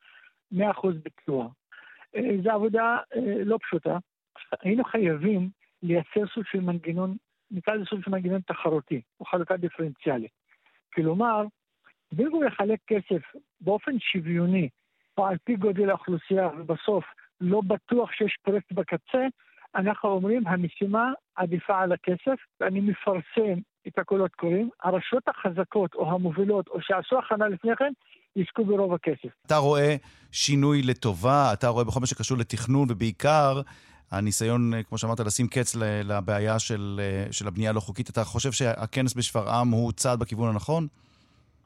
[0.55, 0.57] 100%
[1.05, 1.49] ביצוע.
[2.17, 3.99] אה, זו עבודה אה, לא פשוטה.
[4.63, 5.49] היינו חייבים
[5.83, 7.17] לייצר סוג של מנגנון,
[7.51, 10.31] נקרא לזה סוג של מנגנון תחרותי, או חלוקה דיפרנציאלית.
[10.95, 11.45] כלומר,
[12.13, 13.23] במקום לחלק כסף
[13.61, 14.69] באופן שוויוני,
[15.19, 17.05] או על פי גודל האוכלוסייה, ובסוף
[17.41, 19.27] לא בטוח שיש פרויקט בקצה,
[19.75, 26.69] אנחנו אומרים, המשימה עדיפה על הכסף, ואני מפרסם את הקולות קוראים, הרשויות החזקות או המובילות
[26.69, 27.93] או שעשו הכנה לפני כן,
[28.37, 29.29] יזכו ברוב הכסף.
[29.47, 29.97] אתה רואה
[30.33, 33.61] שינוי לטובה, אתה רואה בכל מה שקשור לתכנון, ובעיקר
[34.11, 38.11] הניסיון, כמו שאמרת, לשים קץ לבעיה של, של הבנייה הלא חוקית.
[38.11, 40.87] אתה חושב שהכנס בשפרעם הוא צעד בכיוון הנכון?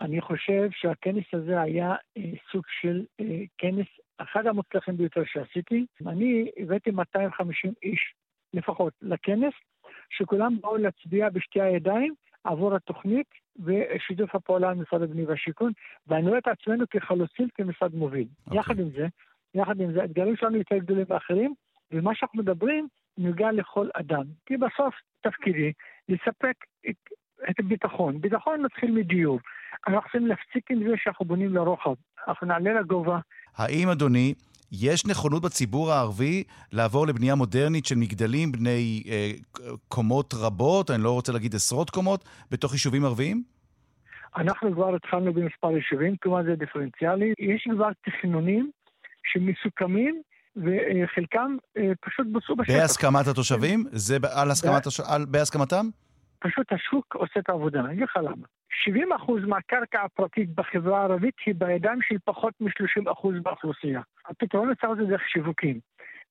[0.00, 3.86] אני חושב שהכנס הזה היה אה, סוג של אה, כנס,
[4.18, 5.86] אחד המוצלחים ביותר שעשיתי.
[6.06, 8.14] אני הבאתי 250 איש
[8.54, 9.54] לפחות לכנס,
[10.10, 13.26] שכולם באו להצביע בשתי הידיים עבור התוכנית
[13.64, 15.72] ושיתוף הפעולה עם משרד הבינוי והשיכון,
[16.06, 18.26] ואני רואה את עצמנו כחלוצים כמשרד מוביל.
[18.26, 18.46] Okay.
[18.46, 18.58] אוקיי.
[18.58, 19.06] יחד עם זה,
[19.54, 21.54] יחד עם זה, האתגרים שלנו יותר גדולים מאחרים,
[21.94, 24.24] ומה שאנחנו מדברים נוגע לכל אדם.
[24.46, 25.72] כי בסוף תפקידי
[26.08, 26.54] לספק
[26.88, 26.96] את,
[27.50, 28.20] את הביטחון.
[28.20, 29.40] ביטחון מתחיל מדיור.
[29.86, 31.94] אנחנו צריכים להפסיק עם זה שאנחנו בונים לרוחב.
[32.28, 33.18] אנחנו נעלה לגובה.
[33.56, 34.34] האם, אדוני,
[34.72, 39.30] יש נכונות בציבור הערבי לעבור לבנייה מודרנית של מגדלים בני אה,
[39.88, 43.42] קומות רבות, אני לא רוצה להגיד עשרות קומות, בתוך יישובים ערביים?
[44.36, 47.32] אנחנו כבר התחלנו במספר יישובים, כלומר זה דיפרנציאלי.
[47.38, 48.70] יש כבר תכנונים
[49.24, 50.22] שמסוכמים
[50.56, 52.74] וחלקם אה, פשוט בוצעו בשטח.
[52.74, 53.84] בהסכמת התושבים?
[53.90, 54.82] זה על הסכמת,
[55.28, 55.86] בהסכמתם?
[56.38, 58.46] פשוט השוק עושה את העבודה, אני אגיד לך למה.
[58.88, 64.00] 70% מהקרקע הפרטית בחברה הערבית היא בידיים של פחות מ-30% באוכלוסייה.
[64.28, 65.80] הפתרון לצד זה דרך שיווקים.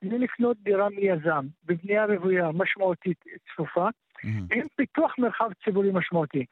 [0.01, 4.55] זה לקנות דירה מיזם בבנייה רוויה משמעותית צפופה, mm-hmm.
[4.55, 6.45] עם פיתוח מרחב ציבורי משמעותי.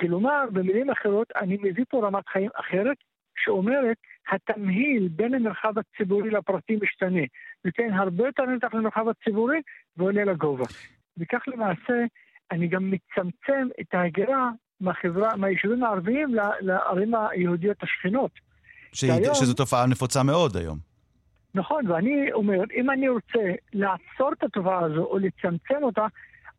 [0.00, 2.96] כלומר, במילים אחרות, אני מביא פה רמת חיים אחרת,
[3.36, 3.96] שאומרת,
[4.32, 7.22] התמהיל בין המרחב הציבורי לפרטי משתנה.
[7.64, 9.60] נותן הרבה יותר נתח למרחב הציבורי
[9.96, 10.64] ועולה לגובה.
[11.18, 12.04] וכך למעשה,
[12.50, 18.30] אני גם מצמצם את ההגירה מהחברה, מהיישובים הערביים לערים היהודיות השכנות.
[18.92, 20.78] שהיום, שזו תופעה נפוצה מאוד היום.
[21.54, 26.06] נכון, ואני אומר, אם אני רוצה לעצור את התופעה הזו או לצמצם אותה,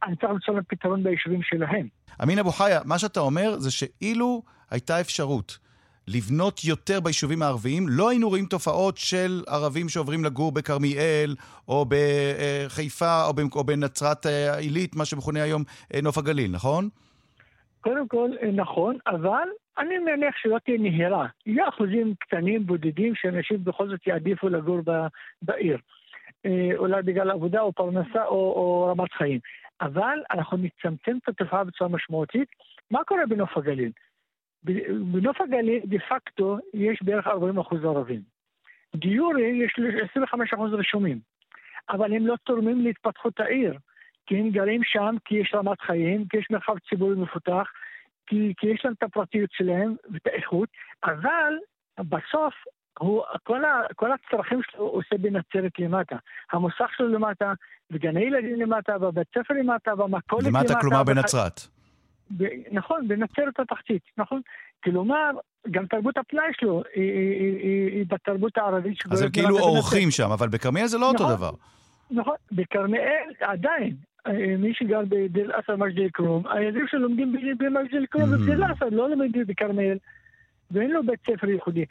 [0.03, 1.87] אני צריך למצוא להם פתרון ביישובים שלהם.
[2.23, 5.57] אמין אבו חיה, מה שאתה אומר זה שאילו הייתה אפשרות
[6.07, 11.35] לבנות יותר ביישובים הערביים, לא היינו רואים תופעות של ערבים שעוברים לגור בכרמיאל,
[11.67, 14.25] או בחיפה, או בנצרת
[14.57, 15.63] עילית, מה שמכונה היום
[15.93, 16.89] אה, נוף הגליל, נכון?
[17.81, 21.27] קודם כל, אה, נכון, אבל אני מניח שלא תהיה נהירה.
[21.45, 24.79] יהיו אחוזים קטנים, בודדים, שאנשים בכל זאת יעדיפו לגור
[25.41, 25.77] בעיר.
[26.45, 29.39] אה, אולי בגלל עבודה או פרנסה או, או רמת חיים.
[29.81, 32.47] אבל אנחנו נצמצם את התופעה בצורה משמעותית.
[32.91, 33.91] מה קורה בנוף הגליל?
[35.11, 38.21] בנוף הגליל, דה פקטו, יש בערך 40 אחוז ערבים.
[38.95, 40.01] דיורי יש לי
[40.53, 41.19] 25% רשומים,
[41.89, 43.77] אבל הם לא תורמים להתפתחות העיר,
[44.25, 47.67] כי הם גרים שם, כי יש רמת חיים, כי יש מרחב ציבורי מפותח,
[48.27, 50.69] כי, כי יש להם את הפרטיות שלהם ואת האיכות,
[51.03, 51.53] אבל
[51.99, 52.53] בסוף
[52.99, 56.15] הוא, כל, ה, כל הצרכים שלו הוא עושה בנצרת למטה.
[56.51, 57.53] המוסך שלו למטה,
[57.91, 60.59] וגני ילדים למטה, והבית ספר למטה, והמכולת למטה.
[60.59, 61.74] למטה כלומר בנצרת.
[62.31, 64.41] ב, נכון, בנצרת התחתית, נכון?
[64.83, 65.31] כלומר,
[65.71, 68.97] גם תרבות הפנאי שלו היא, היא, היא, היא, בתרבות הערבית.
[69.11, 71.51] אז הם כאילו אורחים שם, אבל בכרמיאל זה לא נכון, אותו דבר.
[72.11, 73.95] נכון, בכרמיאל עדיין,
[74.27, 78.35] אה, מי שגר בדיר אסד מג'די אל-כרום, הילדים שלומדים במג'די אל-כרום mm-hmm.
[78.35, 79.97] ובדיר אסד, לא לומדים בכרמיאל.
[80.71, 81.85] ואין לו בית ספר ייחודי.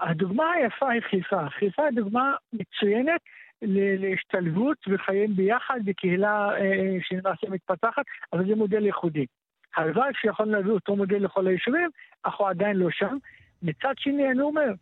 [0.00, 1.48] הדוגמה היפה היא חיפה.
[1.48, 3.20] חיפה היא דוגמה מצוינת
[3.62, 8.02] להשתלבות וחיים ביחד בקהילה אה, שלמעשה מתפתחת,
[8.32, 9.26] אבל זה מודל ייחודי.
[9.76, 11.90] הלוואי שיכולנו להביא אותו מודל לכל היישובים,
[12.22, 13.16] אך הוא עדיין לא שם.
[13.62, 14.72] מצד שני, אני אומר,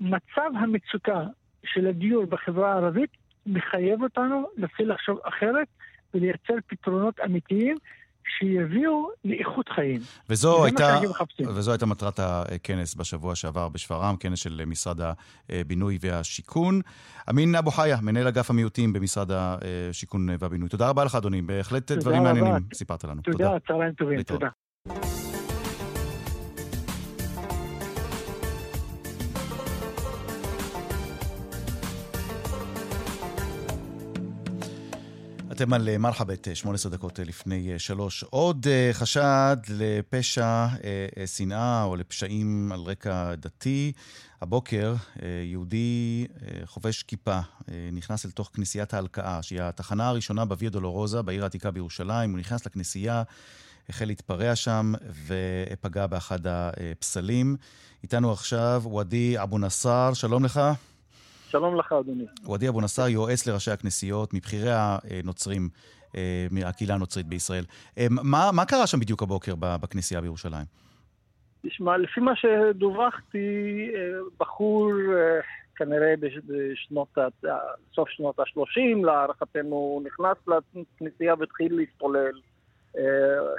[0.00, 1.22] מצב המצוקה
[1.64, 3.10] של הדיור בחברה הערבית
[3.46, 5.68] מחייב אותנו להתחיל לחשוב אחרת
[6.14, 7.76] ולייצר פתרונות אמיתיים
[8.38, 10.00] שיביאו לאיכות חיים.
[10.30, 11.00] וזו הייתה,
[11.48, 15.00] וזו הייתה מטרת הכנס בשבוע שעבר בשפרעם, כנס של משרד
[15.48, 16.80] הבינוי והשיכון.
[17.30, 20.68] אמין אבו חיה, מנהל אגף המיעוטים במשרד השיכון והבינוי.
[20.68, 21.42] תודה רבה לך, אדוני.
[21.42, 23.22] בהחלט דברים מעניינים סיפרת לנו.
[23.22, 23.58] תודה, תודה.
[23.66, 24.48] צהריים טובים, תודה.
[35.58, 38.22] אתם על אה, מרחבת, 18 אה, דקות אה, לפני שלוש.
[38.22, 40.66] עוד חשד לפשע
[41.26, 43.92] שנאה או לפשעים על רקע דתי.
[44.42, 44.94] הבוקר
[45.44, 46.26] יהודי
[46.64, 47.38] חובש כיפה
[47.92, 52.30] נכנס אל תוך כנסיית ההלקאה, שהיא התחנה הראשונה בוויה דולורוזה, בעיר העתיקה בירושלים.
[52.30, 53.22] הוא נכנס לכנסייה,
[53.88, 54.92] החל להתפרע שם
[55.26, 57.56] ופגע באחד הפסלים.
[58.02, 60.54] איתנו עכשיו וואדי אבו נסאר, שלום לך.
[60.54, 60.97] שלום
[61.54, 62.24] לך, אדוני.
[62.44, 65.68] וואדי אבו נסאר יועץ לראשי הכנסיות, מבכירי הנוצרים,
[66.16, 67.64] אה, מהקהילה הנוצרית בישראל.
[67.98, 70.64] אה, מה, מה קרה שם בדיוק הבוקר בכנסייה בירושלים?
[71.66, 74.00] תשמע, לפי מה שדווחתי, אה,
[74.40, 74.92] בחור
[75.76, 76.14] כנראה
[76.46, 77.18] בשנות,
[77.94, 82.40] סוף שנות ה-30, להערכתנו, נכנס לכנסייה והתחיל להסתולל.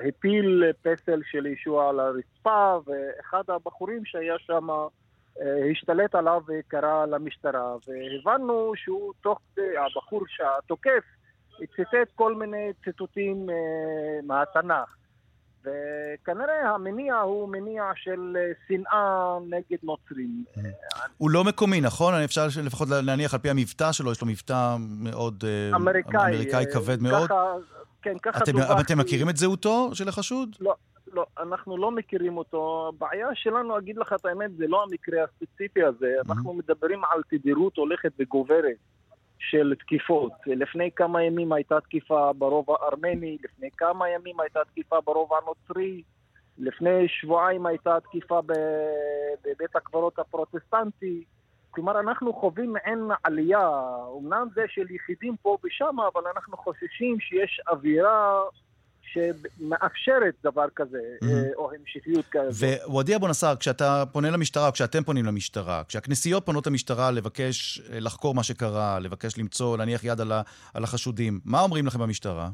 [0.08, 4.68] הפיל פסל של ישוע על הרצפה, ואחד הבחורים שהיה שם
[5.72, 9.40] השתלט עליו וקרא למשטרה, והבנו שהוא תוך,
[9.86, 11.04] הבחור שהתוקף,
[11.76, 13.56] ציטט כל מיני ציטוטים אה,
[14.24, 14.96] מהתנ"ך.
[15.62, 20.44] וכנראה המניע הוא מניע של אה, שנאה נגד נוצרים.
[21.18, 22.14] הוא לא מקומי, נכון?
[22.14, 25.44] אפשר לפחות להניח על פי המבטא שלו, יש לו מבטא מאוד
[25.76, 27.30] אמריקאי, אמריקאי כבד מאוד.
[28.02, 28.82] כן, ככה דווח.
[28.82, 30.56] אתם מכירים את זהותו של החשוד?
[30.60, 30.76] לא,
[31.14, 32.92] לא, אנחנו לא מכירים אותו.
[32.94, 36.16] הבעיה שלנו, אגיד לך את האמת, זה לא המקרה הספציפי הזה.
[36.20, 36.32] Mm-hmm.
[36.32, 38.78] אנחנו מדברים על תדירות הולכת וגוברת
[39.40, 40.32] של תקיפות.
[40.46, 46.02] לפני כמה ימים הייתה תקיפה ברובע הארמני, לפני כמה ימים הייתה תקיפה ברובע הנוצרי,
[46.58, 51.24] לפני שבועיים הייתה תקיפה בבית הקברות הפרוטסטנטי.
[51.72, 53.70] כלומר, אנחנו חווים מעין עלייה,
[54.20, 58.42] אמנם זה של יחידים פה ושם, אבל אנחנו חוששים שיש אווירה
[59.14, 61.56] שמאפשרת דבר כזה, mm-hmm.
[61.56, 62.68] או המשכיות כזו.
[62.86, 68.00] וואדי אבו נסאר, כשאתה פונה למשטרה, או כשאתם פונים למשטרה, כשהכנסיות פונות למשטרה לבקש אה,
[68.00, 70.32] לחקור מה שקרה, לבקש למצוא, להניח יד על,
[70.74, 72.50] על החשודים, מה אומרים לכם במשטרה?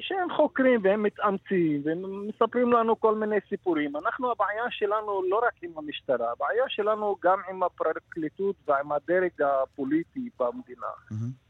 [0.00, 3.96] שהם חוקרים והם מתאמצים והם מספרים לנו כל מיני סיפורים.
[3.96, 10.28] אנחנו, הבעיה שלנו לא רק עם המשטרה, הבעיה שלנו גם עם הפרקליטות ועם הדרג הפוליטי
[10.38, 10.86] במדינה.
[11.12, 11.45] Mm-hmm.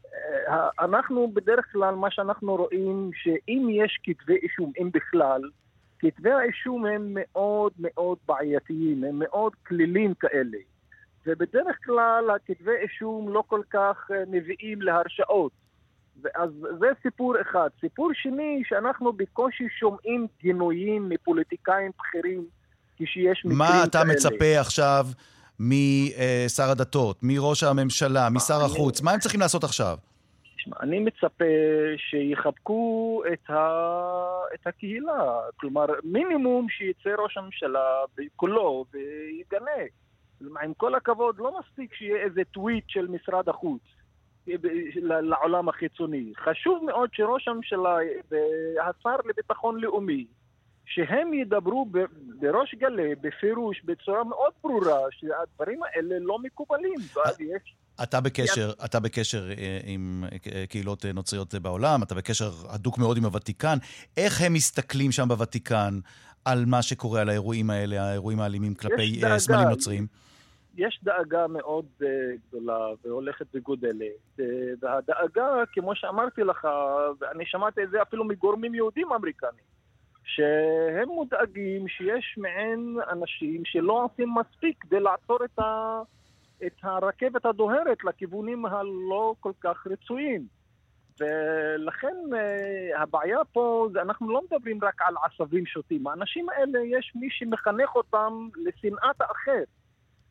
[0.47, 5.41] אה, אנחנו בדרך כלל, מה שאנחנו רואים, שאם יש כתבי אישום, אם בכלל,
[5.99, 10.57] כתבי האישום הם מאוד מאוד בעייתיים, הם מאוד כלילים כאלה.
[11.25, 15.51] ובדרך כלל הכתבי אישום לא כל כך אה, מביאים להרשעות.
[16.35, 16.49] אז
[16.79, 17.69] זה סיפור אחד.
[17.81, 22.45] סיפור שני, שאנחנו בקושי שומעים גינויים מפוליטיקאים בכירים
[22.95, 23.79] כשיש מקרים כאלה.
[23.79, 25.05] מה אתה מצפה עכשיו
[25.59, 29.01] משר הדתות, מראש הממשלה, משר החוץ?
[29.01, 29.97] מה הם צריכים לעשות עכשיו?
[30.81, 31.45] אני מצפה
[32.09, 33.57] שיחבקו את, ה...
[34.53, 35.39] את הקהילה.
[35.59, 37.79] כלומר, מינימום שיצא ראש הממשלה
[38.35, 39.81] כולו ויגנה.
[40.63, 43.81] עם כל הכבוד, לא מספיק שיהיה איזה טוויט של משרד החוץ
[45.03, 46.33] לעולם החיצוני.
[46.37, 47.97] חשוב מאוד שראש הממשלה
[48.31, 50.25] והשר לביטחון לאומי
[50.87, 51.85] שהם ידברו
[52.39, 56.99] בראש גלי, בפירוש, בצורה מאוד ברורה, שהדברים האלה לא מקובלים.
[58.03, 60.23] אתה בקשר, אתה בקשר אה, עם
[60.53, 63.77] אה, קהילות אה, נוצריות בעולם, אתה בקשר הדוק מאוד עם הוותיקן.
[64.17, 65.99] איך הם מסתכלים שם בוותיקן
[66.45, 70.07] על מה שקורה, על האירועים האלה, האירועים האלימים כלפי סמלים נוצריים?
[70.77, 72.05] יש דאגה מאוד uh,
[72.47, 74.39] גדולה והולכת וגודלת.
[74.39, 74.41] Uh,
[74.79, 76.67] והדאגה, כמו שאמרתי לך,
[77.19, 79.76] ואני שמעתי את זה אפילו מגורמים יהודים אמריקנים,
[80.27, 86.01] שהם מודאגים שיש מעין אנשים שלא עושים מספיק כדי לעצור את, ה,
[86.65, 90.47] את הרכבת הדוהרת לכיוונים הלא כל כך רצויים.
[91.19, 96.07] ולכן uh, הבעיה פה, זה אנחנו לא מדברים רק על עשבים שוטים.
[96.07, 99.63] האנשים האלה, יש מי שמחנך אותם לשנאת האחר.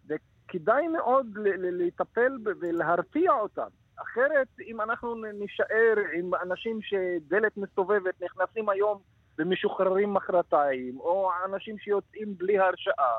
[0.07, 3.69] וכדאי מאוד לטפל ולהרתיע אותם.
[3.97, 8.99] אחרת, אם אנחנו נישאר עם אנשים שדלת מסתובבת, נכנסים היום
[9.39, 13.17] ומשוחררים מחרתיים, או אנשים שיוצאים בלי הרשאה,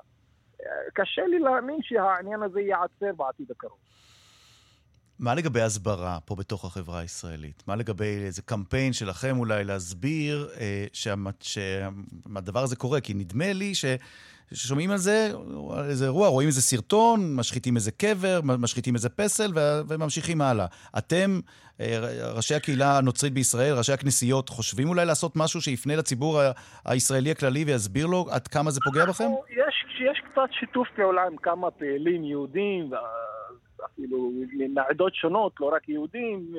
[0.94, 3.78] קשה לי להאמין שהעניין הזה ייעצר בעתיד הקרוב.
[5.20, 7.64] מה לגבי הסברה פה בתוך החברה הישראלית?
[7.68, 10.86] מה לגבי איזה קמפיין שלכם אולי להסביר אה,
[11.42, 13.02] שהדבר הזה קורה?
[13.02, 13.86] כי נדמה לי ש...
[14.54, 15.32] ששומעים על זה,
[15.90, 20.66] איזה אירוע, רואים איזה סרטון, משחיתים איזה קבר, משחיתים איזה פסל ו- וממשיכים הלאה.
[20.98, 21.40] אתם,
[21.82, 22.00] אה,
[22.36, 26.42] ראשי הקהילה הנוצרית בישראל, ראשי הכנסיות, חושבים אולי לעשות משהו שיפנה לציבור
[26.86, 29.30] הישראלי הכללי ויסביר לו עד כמה זה פוגע בכם?
[29.50, 32.92] יש, יש קצת שיתוף פעולה עם כמה פעילים יהודים,
[33.86, 34.32] אפילו
[34.74, 36.54] מעדות שונות, לא רק יהודים.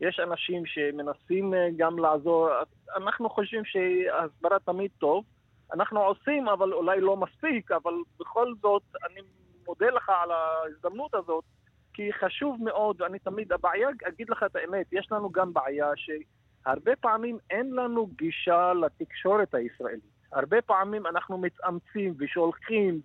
[0.00, 2.48] יש אנשים שמנסים אה, גם לעזור.
[2.96, 5.24] אנחנו חושבים שהסברה תמיד טוב.
[5.72, 9.20] אנחנו עושים, אבל אולי לא מספיק, אבל בכל זאת, אני
[9.66, 11.44] מודה לך על ההזדמנות הזאת,
[11.92, 16.96] כי חשוב מאוד, ואני תמיד, הבעיה, אגיד לך את האמת, יש לנו גם בעיה שהרבה
[16.96, 20.20] פעמים אין לנו גישה לתקשורת הישראלית.
[20.32, 23.00] הרבה פעמים אנחנו מתאמצים ושולחים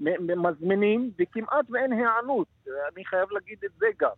[0.00, 2.48] ומזמינים, וכמעט ואין היענות.
[2.92, 4.10] אני חייב להגיד את זה גם.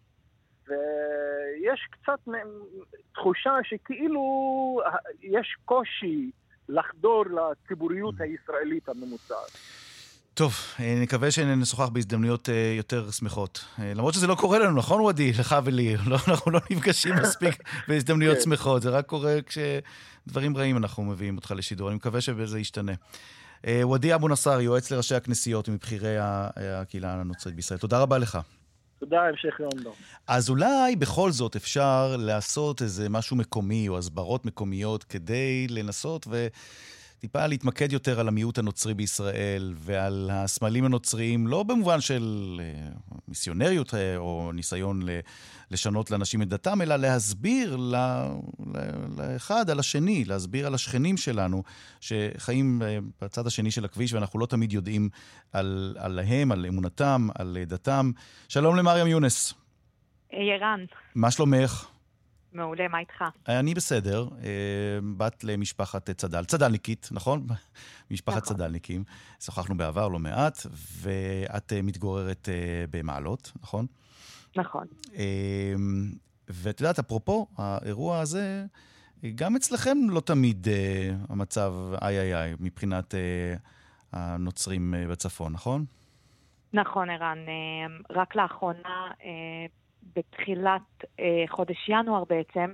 [0.68, 2.18] ויש קצת
[3.14, 4.22] תחושה שכאילו
[5.22, 6.30] יש קושי
[6.68, 9.58] לחדור לציבוריות הישראלית הממוצעת.
[10.34, 13.64] טוב, אה, נקווה שנשוחח בהזדמנויות אה, יותר שמחות.
[13.78, 15.32] אה, למרות שזה לא קורה לנו, נכון וואדי?
[15.32, 15.96] לך ולי.
[16.06, 18.42] לא, אנחנו לא נפגשים מספיק בהזדמנויות כן.
[18.42, 21.88] שמחות, זה רק קורה כשדברים רעים אנחנו מביאים אותך לשידור.
[21.88, 22.92] אני מקווה שזה ישתנה.
[23.82, 26.16] וואדי אבו נסאר, יועץ לראשי הכנסיות מבכירי
[26.56, 27.80] הקהילה הנוצרית בישראל.
[27.80, 28.38] תודה רבה לך.
[28.98, 29.96] תודה, המשך יום טוב.
[30.26, 36.46] אז אולי בכל זאת אפשר לעשות איזה משהו מקומי או הסברות מקומיות כדי לנסות ו...
[37.24, 42.88] טיפה להתמקד יותר על המיעוט הנוצרי בישראל ועל הסמלים הנוצריים, לא במובן של אה,
[43.28, 45.02] מיסיונריות אה, או ניסיון
[45.70, 47.76] לשנות לאנשים את דתם, אלא להסביר
[49.16, 51.62] לאחד על השני, להסביר על השכנים שלנו
[52.00, 55.08] שחיים אה, בצד השני של הכביש ואנחנו לא תמיד יודעים
[55.52, 58.10] על, עליהם, על אמונתם, על דתם.
[58.48, 59.54] שלום למריam יונס.
[60.32, 60.84] ירן.
[61.14, 61.93] מה שלומך?
[62.54, 63.24] מעולה, מה איתך?
[63.48, 67.46] אני בסדר, אה, בת למשפחת צד"ל, צד"לניקית, נכון?
[68.10, 68.56] משפחת נכון.
[68.56, 69.04] צד"לניקים.
[69.40, 70.58] שוחחנו בעבר לא מעט,
[71.00, 73.86] ואת אה, מתגוררת אה, במעלות, נכון?
[74.56, 74.86] נכון.
[76.48, 78.64] ואת יודעת, אפרופו האירוע הזה,
[79.34, 80.68] גם אצלכם לא תמיד
[81.28, 83.14] המצב איי איי איי מבחינת
[84.12, 85.84] הנוצרים בצפון, נכון?
[86.72, 87.38] נכון, ערן.
[88.10, 89.10] רק לאחרונה
[90.16, 92.72] בתחילת אה, חודש ינואר בעצם,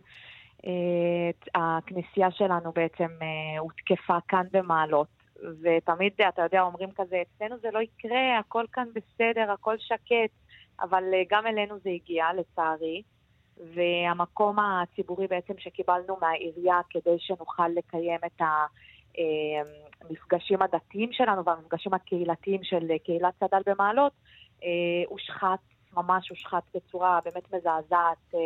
[0.66, 5.20] אה, הכנסייה שלנו בעצם אה, הותקפה כאן במעלות.
[5.62, 10.30] ותמיד, אתה יודע, אומרים כזה, אצלנו זה לא יקרה, הכל כאן בסדר, הכל שקט,
[10.80, 13.02] אבל אה, גם אלינו זה הגיע, לצערי.
[13.74, 18.42] והמקום הציבורי בעצם שקיבלנו מהעירייה כדי שנוכל לקיים את
[20.00, 24.12] המפגשים אה, הדתיים שלנו והמפגשים הקהילתיים של קהילת צד"ל במעלות,
[24.62, 24.68] אה,
[25.06, 25.58] הושחת
[25.96, 28.34] ממש הושחת בצורה באמת מזעזעת.
[28.34, 28.38] אה,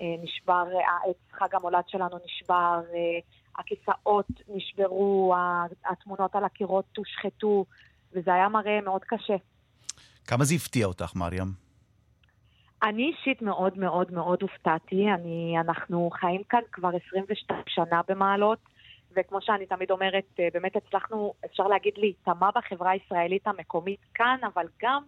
[0.00, 3.18] אה, נשבר, העץ חג המולד שלנו נשבר, אה,
[3.58, 5.34] הכיסאות נשברו,
[5.84, 7.64] התמונות על הקירות הושחתו,
[8.12, 9.36] וזה היה מראה מאוד קשה.
[10.26, 11.48] כמה זה הפתיע אותך, מריam?
[12.82, 15.10] אני אישית מאוד מאוד מאוד הופתעתי.
[15.14, 18.58] אני, אנחנו חיים כאן כבר 22 שנה במעלות,
[19.16, 20.24] וכמו שאני תמיד אומרת,
[20.54, 25.02] באמת הצלחנו, אפשר להגיד, להיטמע בחברה הישראלית המקומית כאן, אבל גם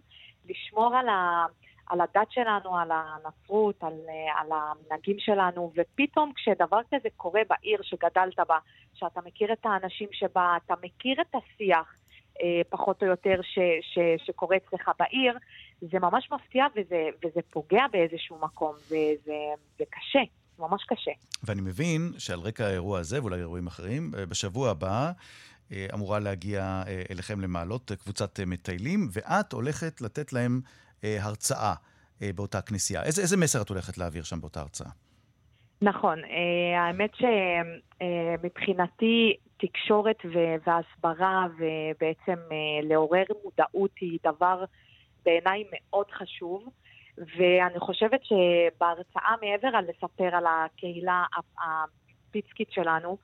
[0.49, 1.45] לשמור על, ה,
[1.87, 3.93] על הדת שלנו, על הנצרות, על,
[4.35, 8.57] על המנהגים שלנו, ופתאום כשדבר כזה קורה בעיר שגדלת בה,
[8.93, 11.95] שאתה מכיר את האנשים שבה, אתה מכיר את השיח,
[12.41, 15.37] אה, פחות או יותר, ש, ש, שקורה אצלך בעיר,
[15.81, 19.35] זה ממש מפתיע וזה, וזה פוגע באיזשהו מקום, וזה
[19.77, 20.23] זה קשה.
[20.59, 21.11] ממש קשה.
[21.43, 25.11] ואני מבין שעל רקע האירוע הזה, ואולי אירועים אחרים, אה, בשבוע הבא אה,
[25.93, 30.61] אמורה להגיע אליכם למעלות קבוצת מטיילים, ואת הולכת לתת להם
[31.03, 31.73] אה, הרצאה
[32.21, 33.03] אה, באותה כנסייה.
[33.03, 34.89] איזה, איזה מסר את הולכת להעביר שם באותה הרצאה?
[35.81, 37.11] נכון, אה, האמת
[37.99, 40.17] שמבחינתי תקשורת
[40.65, 42.39] והסברה ובעצם
[42.83, 44.63] לעורר מודעות היא דבר
[45.25, 46.69] בעיניי מאוד חשוב.
[47.37, 51.23] ואני חושבת שבהרצאה, מעבר על לספר על הקהילה
[51.59, 53.17] הפיצקית שלנו,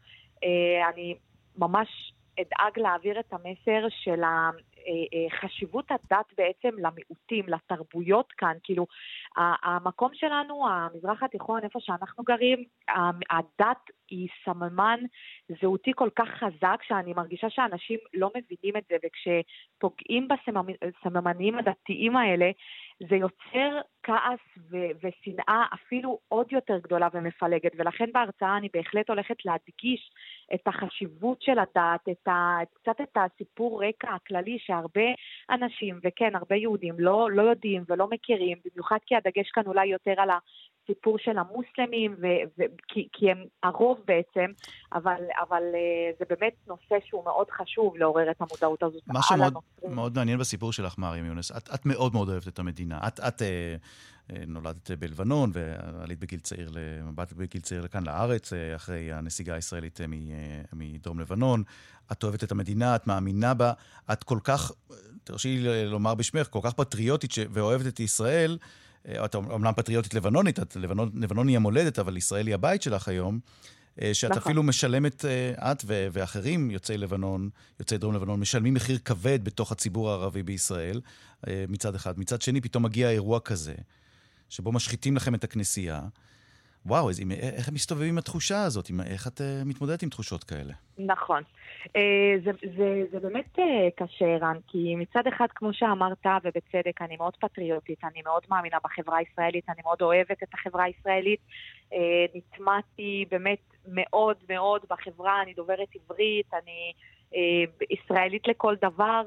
[0.43, 1.15] אה, אני
[1.57, 4.49] ממש אדאג להעביר את המסר של אה,
[4.87, 8.53] אה, חשיבות הדת בעצם למיעוטים, לתרבויות כאן.
[8.63, 8.87] כאילו,
[9.37, 12.63] המקום שלנו, המזרח התיכון, איפה שאנחנו גרים,
[13.29, 14.99] הדת היא סממן
[15.61, 22.51] זהותי כל כך חזק, שאני מרגישה שאנשים לא מבינים את זה, וכשפוגעים בסממנים הדתיים האלה,
[22.99, 24.39] זה יוצר כעס
[24.71, 30.11] ו- ושנאה אפילו עוד יותר גדולה ומפלגת, ולכן בהרצאה אני בהחלט הולכת להדגיש
[30.53, 35.07] את החשיבות של הדת, את ה- קצת את הסיפור רקע הכללי שהרבה
[35.49, 40.13] אנשים, וכן, הרבה יהודים לא, לא יודעים ולא מכירים, במיוחד כי הדגש כאן אולי יותר
[40.17, 40.29] על
[40.83, 44.51] הסיפור של המוסלמים, ו- ו- כי, כי הם הרוב בעצם,
[44.93, 49.53] אבל, אבל אה, זה באמת נושא שהוא מאוד חשוב לעורר את המודעות הזאת מה שמאוד
[49.83, 52.99] מאוד מעניין בסיפור שלך, מרים יונס, את, את מאוד מאוד אוהבת את המדינה.
[53.07, 53.75] את, את אה,
[54.31, 56.71] אה, נולדת בלבנון ועלית בגיל צעיר,
[57.15, 59.99] באת בגיל צעיר לכאן לארץ, אה, אחרי הנסיגה הישראלית
[60.73, 61.63] מדרום לבנון.
[62.11, 63.73] את אוהבת את המדינה, את מאמינה בה,
[64.11, 64.71] את כל כך,
[65.23, 67.39] תרשי לי לומר בשמך, כל כך פטריוטית ש...
[67.49, 68.57] ואוהבת את ישראל.
[69.07, 73.39] את אומנם פטריוטית לבנונית, את לבנון, לבנון היא המולדת, אבל ישראל היא הבית שלך היום.
[74.13, 74.43] שאת נכון.
[74.43, 75.25] אפילו משלמת,
[75.57, 77.49] את ואחרים, יוצאי לבנון,
[77.79, 81.01] יוצאי דרום לבנון, משלמים מחיר כבד בתוך הציבור הערבי בישראל,
[81.49, 82.19] מצד אחד.
[82.19, 83.75] מצד שני, פתאום מגיע אירוע כזה,
[84.49, 86.01] שבו משחיתים לכם את הכנסייה.
[86.85, 87.21] וואו, אז,
[87.57, 88.89] איך הם מסתובבים עם התחושה הזאת?
[88.89, 90.73] עם, איך את uh, מתמודדת עם תחושות כאלה?
[90.97, 91.43] נכון.
[91.83, 91.89] Uh,
[92.43, 93.61] זה, זה, זה באמת uh,
[93.95, 99.17] קשה, רן, כי מצד אחד, כמו שאמרת, ובצדק, אני מאוד פטריוטית, אני מאוד מאמינה בחברה
[99.17, 101.39] הישראלית, אני מאוד אוהבת את החברה הישראלית.
[102.35, 106.93] נטמעתי באמת מאוד מאוד בחברה, אני דוברת עברית, אני
[107.89, 109.21] ישראלית לכל דבר.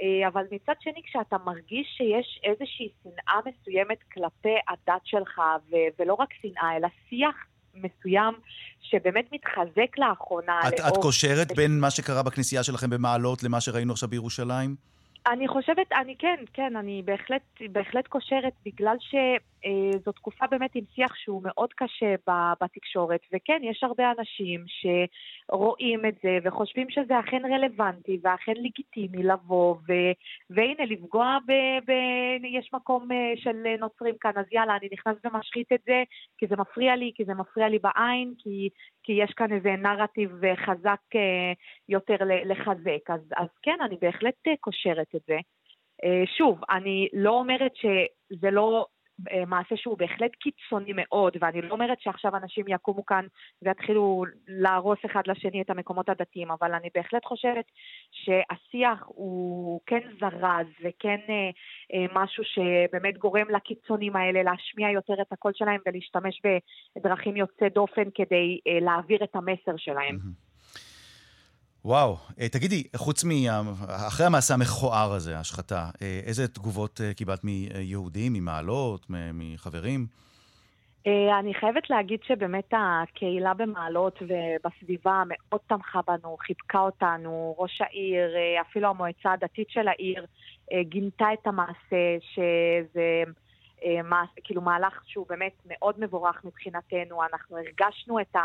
[0.00, 5.40] אה, אבל מצד שני, כשאתה מרגיש שיש איזושהי שנאה מסוימת כלפי הדת שלך,
[5.70, 7.36] ו- ולא רק שנאה, אלא שיח
[7.74, 8.34] מסוים
[8.80, 10.60] שבאמת מתחזק לאחרונה.
[10.68, 10.88] את, לאור...
[10.88, 14.95] את קושרת בין מה שקרה בכנסייה שלכם במעלות למה שראינו עכשיו בירושלים?
[15.32, 21.14] אני חושבת, אני כן, כן, אני בהחלט, בהחלט קושרת, בגלל שזו תקופה באמת עם שיח
[21.14, 22.14] שהוא מאוד קשה
[22.62, 29.74] בתקשורת, וכן, יש הרבה אנשים שרואים את זה וחושבים שזה אכן רלוונטי ואכן לגיטימי לבוא,
[29.74, 29.92] ו,
[30.50, 31.52] והנה, לפגוע ב...
[31.86, 31.92] ב
[32.44, 36.02] יש מקום אה, של נוצרים כאן, אז יאללה, אני נכנס ומשחית את זה,
[36.38, 38.68] כי זה מפריע לי, כי זה מפריע לי בעין, כי,
[39.06, 41.52] כי יש כאן איזה נרטיב חזק אה,
[41.88, 43.10] יותר לחזק.
[43.10, 45.38] אז, אז כן, אני בהחלט אה, קושרת את זה.
[46.04, 48.95] אה, שוב, אני לא אומרת שזה לא אה,
[49.46, 53.26] מעשה שהוא בהחלט קיצוני מאוד, ואני לא אומרת שעכשיו אנשים יקומו כאן
[53.62, 57.64] ויתחילו להרוס אחד לשני את המקומות הדתיים, אבל אני בהחלט חושבת
[58.10, 61.50] שהשיח הוא כן זרז וכן אה,
[61.94, 66.42] אה, משהו שבאמת גורם לקיצונים האלה להשמיע יותר את הקול שלהם ולהשתמש
[66.96, 70.16] בדרכים יוצא דופן כדי אה, להעביר את המסר שלהם.
[70.16, 70.45] Mm-hmm.
[71.86, 73.30] וואו, אה, תגידי, חוץ מ...
[74.08, 80.06] אחרי המעשה המכוער הזה, ההשחתה, אה, איזה תגובות אה, קיבלת מיהודים, ממעלות, מחברים?
[81.40, 88.30] אני חייבת להגיד שבאמת הקהילה במעלות ובסביבה מאוד תמכה בנו, חיבקה אותנו, ראש העיר,
[88.60, 90.26] אפילו המועצה הדתית של העיר,
[90.88, 93.22] גינתה את המעשה, שזה...
[93.86, 98.36] אה, כאילו מהלך שהוא באמת מאוד מבורך מבחינתנו, אנחנו הרגשנו את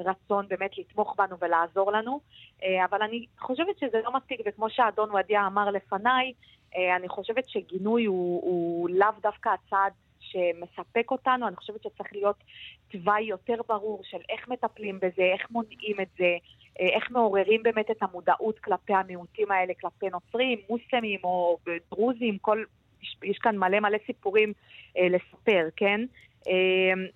[0.00, 2.20] הרצון באמת לתמוך בנו ולעזור לנו,
[2.62, 6.32] אה, אבל אני חושבת שזה לא מספיק, וכמו שאדון ודיה אמר לפניי,
[6.76, 12.36] אה, אני חושבת שגינוי הוא, הוא לאו דווקא הצעד שמספק אותנו, אני חושבת שצריך להיות
[12.90, 16.36] תוואי יותר ברור של איך מטפלים בזה, איך מונעים את זה,
[16.78, 21.58] איך מעוררים באמת את המודעות כלפי המיעוטים האלה, כלפי נוצרים, מוסלמים או
[21.90, 22.64] דרוזים, כל,
[23.22, 24.52] יש, כאן מלא מלא סיפורים
[24.98, 26.00] אה, לספר, כן?
[26.48, 26.52] אה,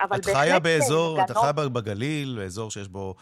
[0.00, 1.30] אבל את חיה באזור, גנות...
[1.30, 3.14] את חיה בגליל, באזור שיש בו...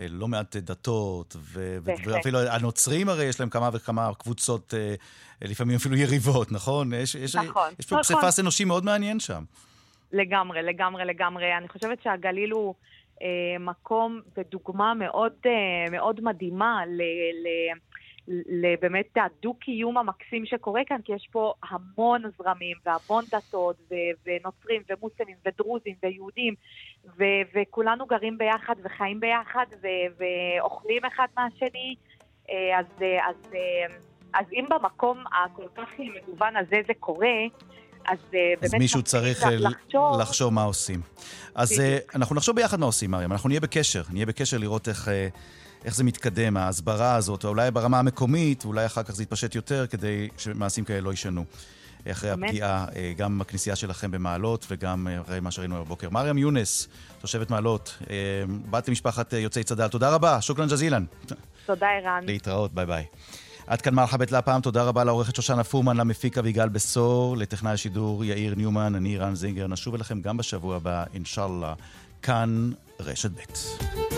[0.00, 4.94] אה, לא מעט דתות, ו- ואפילו הנוצרים הרי יש להם כמה וכמה קבוצות, אה,
[5.42, 6.92] לפעמים אפילו יריבות, נכון?
[6.92, 7.70] יש, יש, נכון.
[7.78, 8.02] יש פה נכון.
[8.02, 9.44] פסיפס אנושי מאוד מעניין שם.
[10.12, 11.56] לגמרי, לגמרי, לגמרי.
[11.56, 12.74] אני חושבת שהגליל הוא
[13.22, 17.00] אה, מקום ודוגמה מאוד, אה, מאוד מדהימה ל...
[17.42, 17.46] ל
[18.48, 23.94] לבאמת הדו-קיום המקסים שקורה כאן, כי יש פה המון זרמים והמון דתות ו-
[24.26, 26.54] ונוצרים ומוסלמים ודרוזים ויהודים
[27.18, 30.22] ו- וכולנו גרים ביחד וחיים ביחד ו-
[30.58, 31.94] ואוכלים אחד מהשני.
[32.50, 33.96] אה, אז, אה, אז, אה,
[34.34, 37.36] אז אם במקום הכל כך מגוון הזה זה קורה,
[38.06, 38.18] אז,
[38.62, 41.00] אז מישהו צריך לחשוב, לחשוב מה עושים.
[41.54, 41.82] אז
[42.14, 43.32] אנחנו נחשוב ביחד מה עושים, מרים.
[43.32, 45.08] אנחנו נהיה בקשר, נהיה בקשר לראות איך...
[45.84, 49.86] איך זה מתקדם, ההסברה הזאת, או אולי ברמה המקומית, ואולי אחר כך זה יתפשט יותר
[49.86, 51.44] כדי שמעשים כאלה לא יישנו.
[52.10, 52.44] אחרי אמן.
[52.44, 56.08] הפגיעה, אה, גם בכנסייה שלכם במעלות וגם אה, אחרי מה שראינו בבוקר.
[56.08, 56.88] מריam יונס,
[57.20, 58.16] תושבת מעלות, אה,
[58.70, 61.04] בת למשפחת יוצאי צד"ל, תודה רבה, شكرا جزيلا.
[61.66, 62.20] תודה, ערן.
[62.26, 63.04] להתראות, ביי ביי.
[63.66, 68.54] עד כאן מרחבאית להפעם, תודה רבה לעורכת שושנה פורמן, למפיק אביגל בשור, לטכנאי השידור יאיר
[68.54, 71.74] ניומן, אני ערן זינגר, נשוב אליכם גם בשבוע הבא, אינשאללה,
[72.22, 72.70] כאן
[73.00, 74.17] רשת ב'.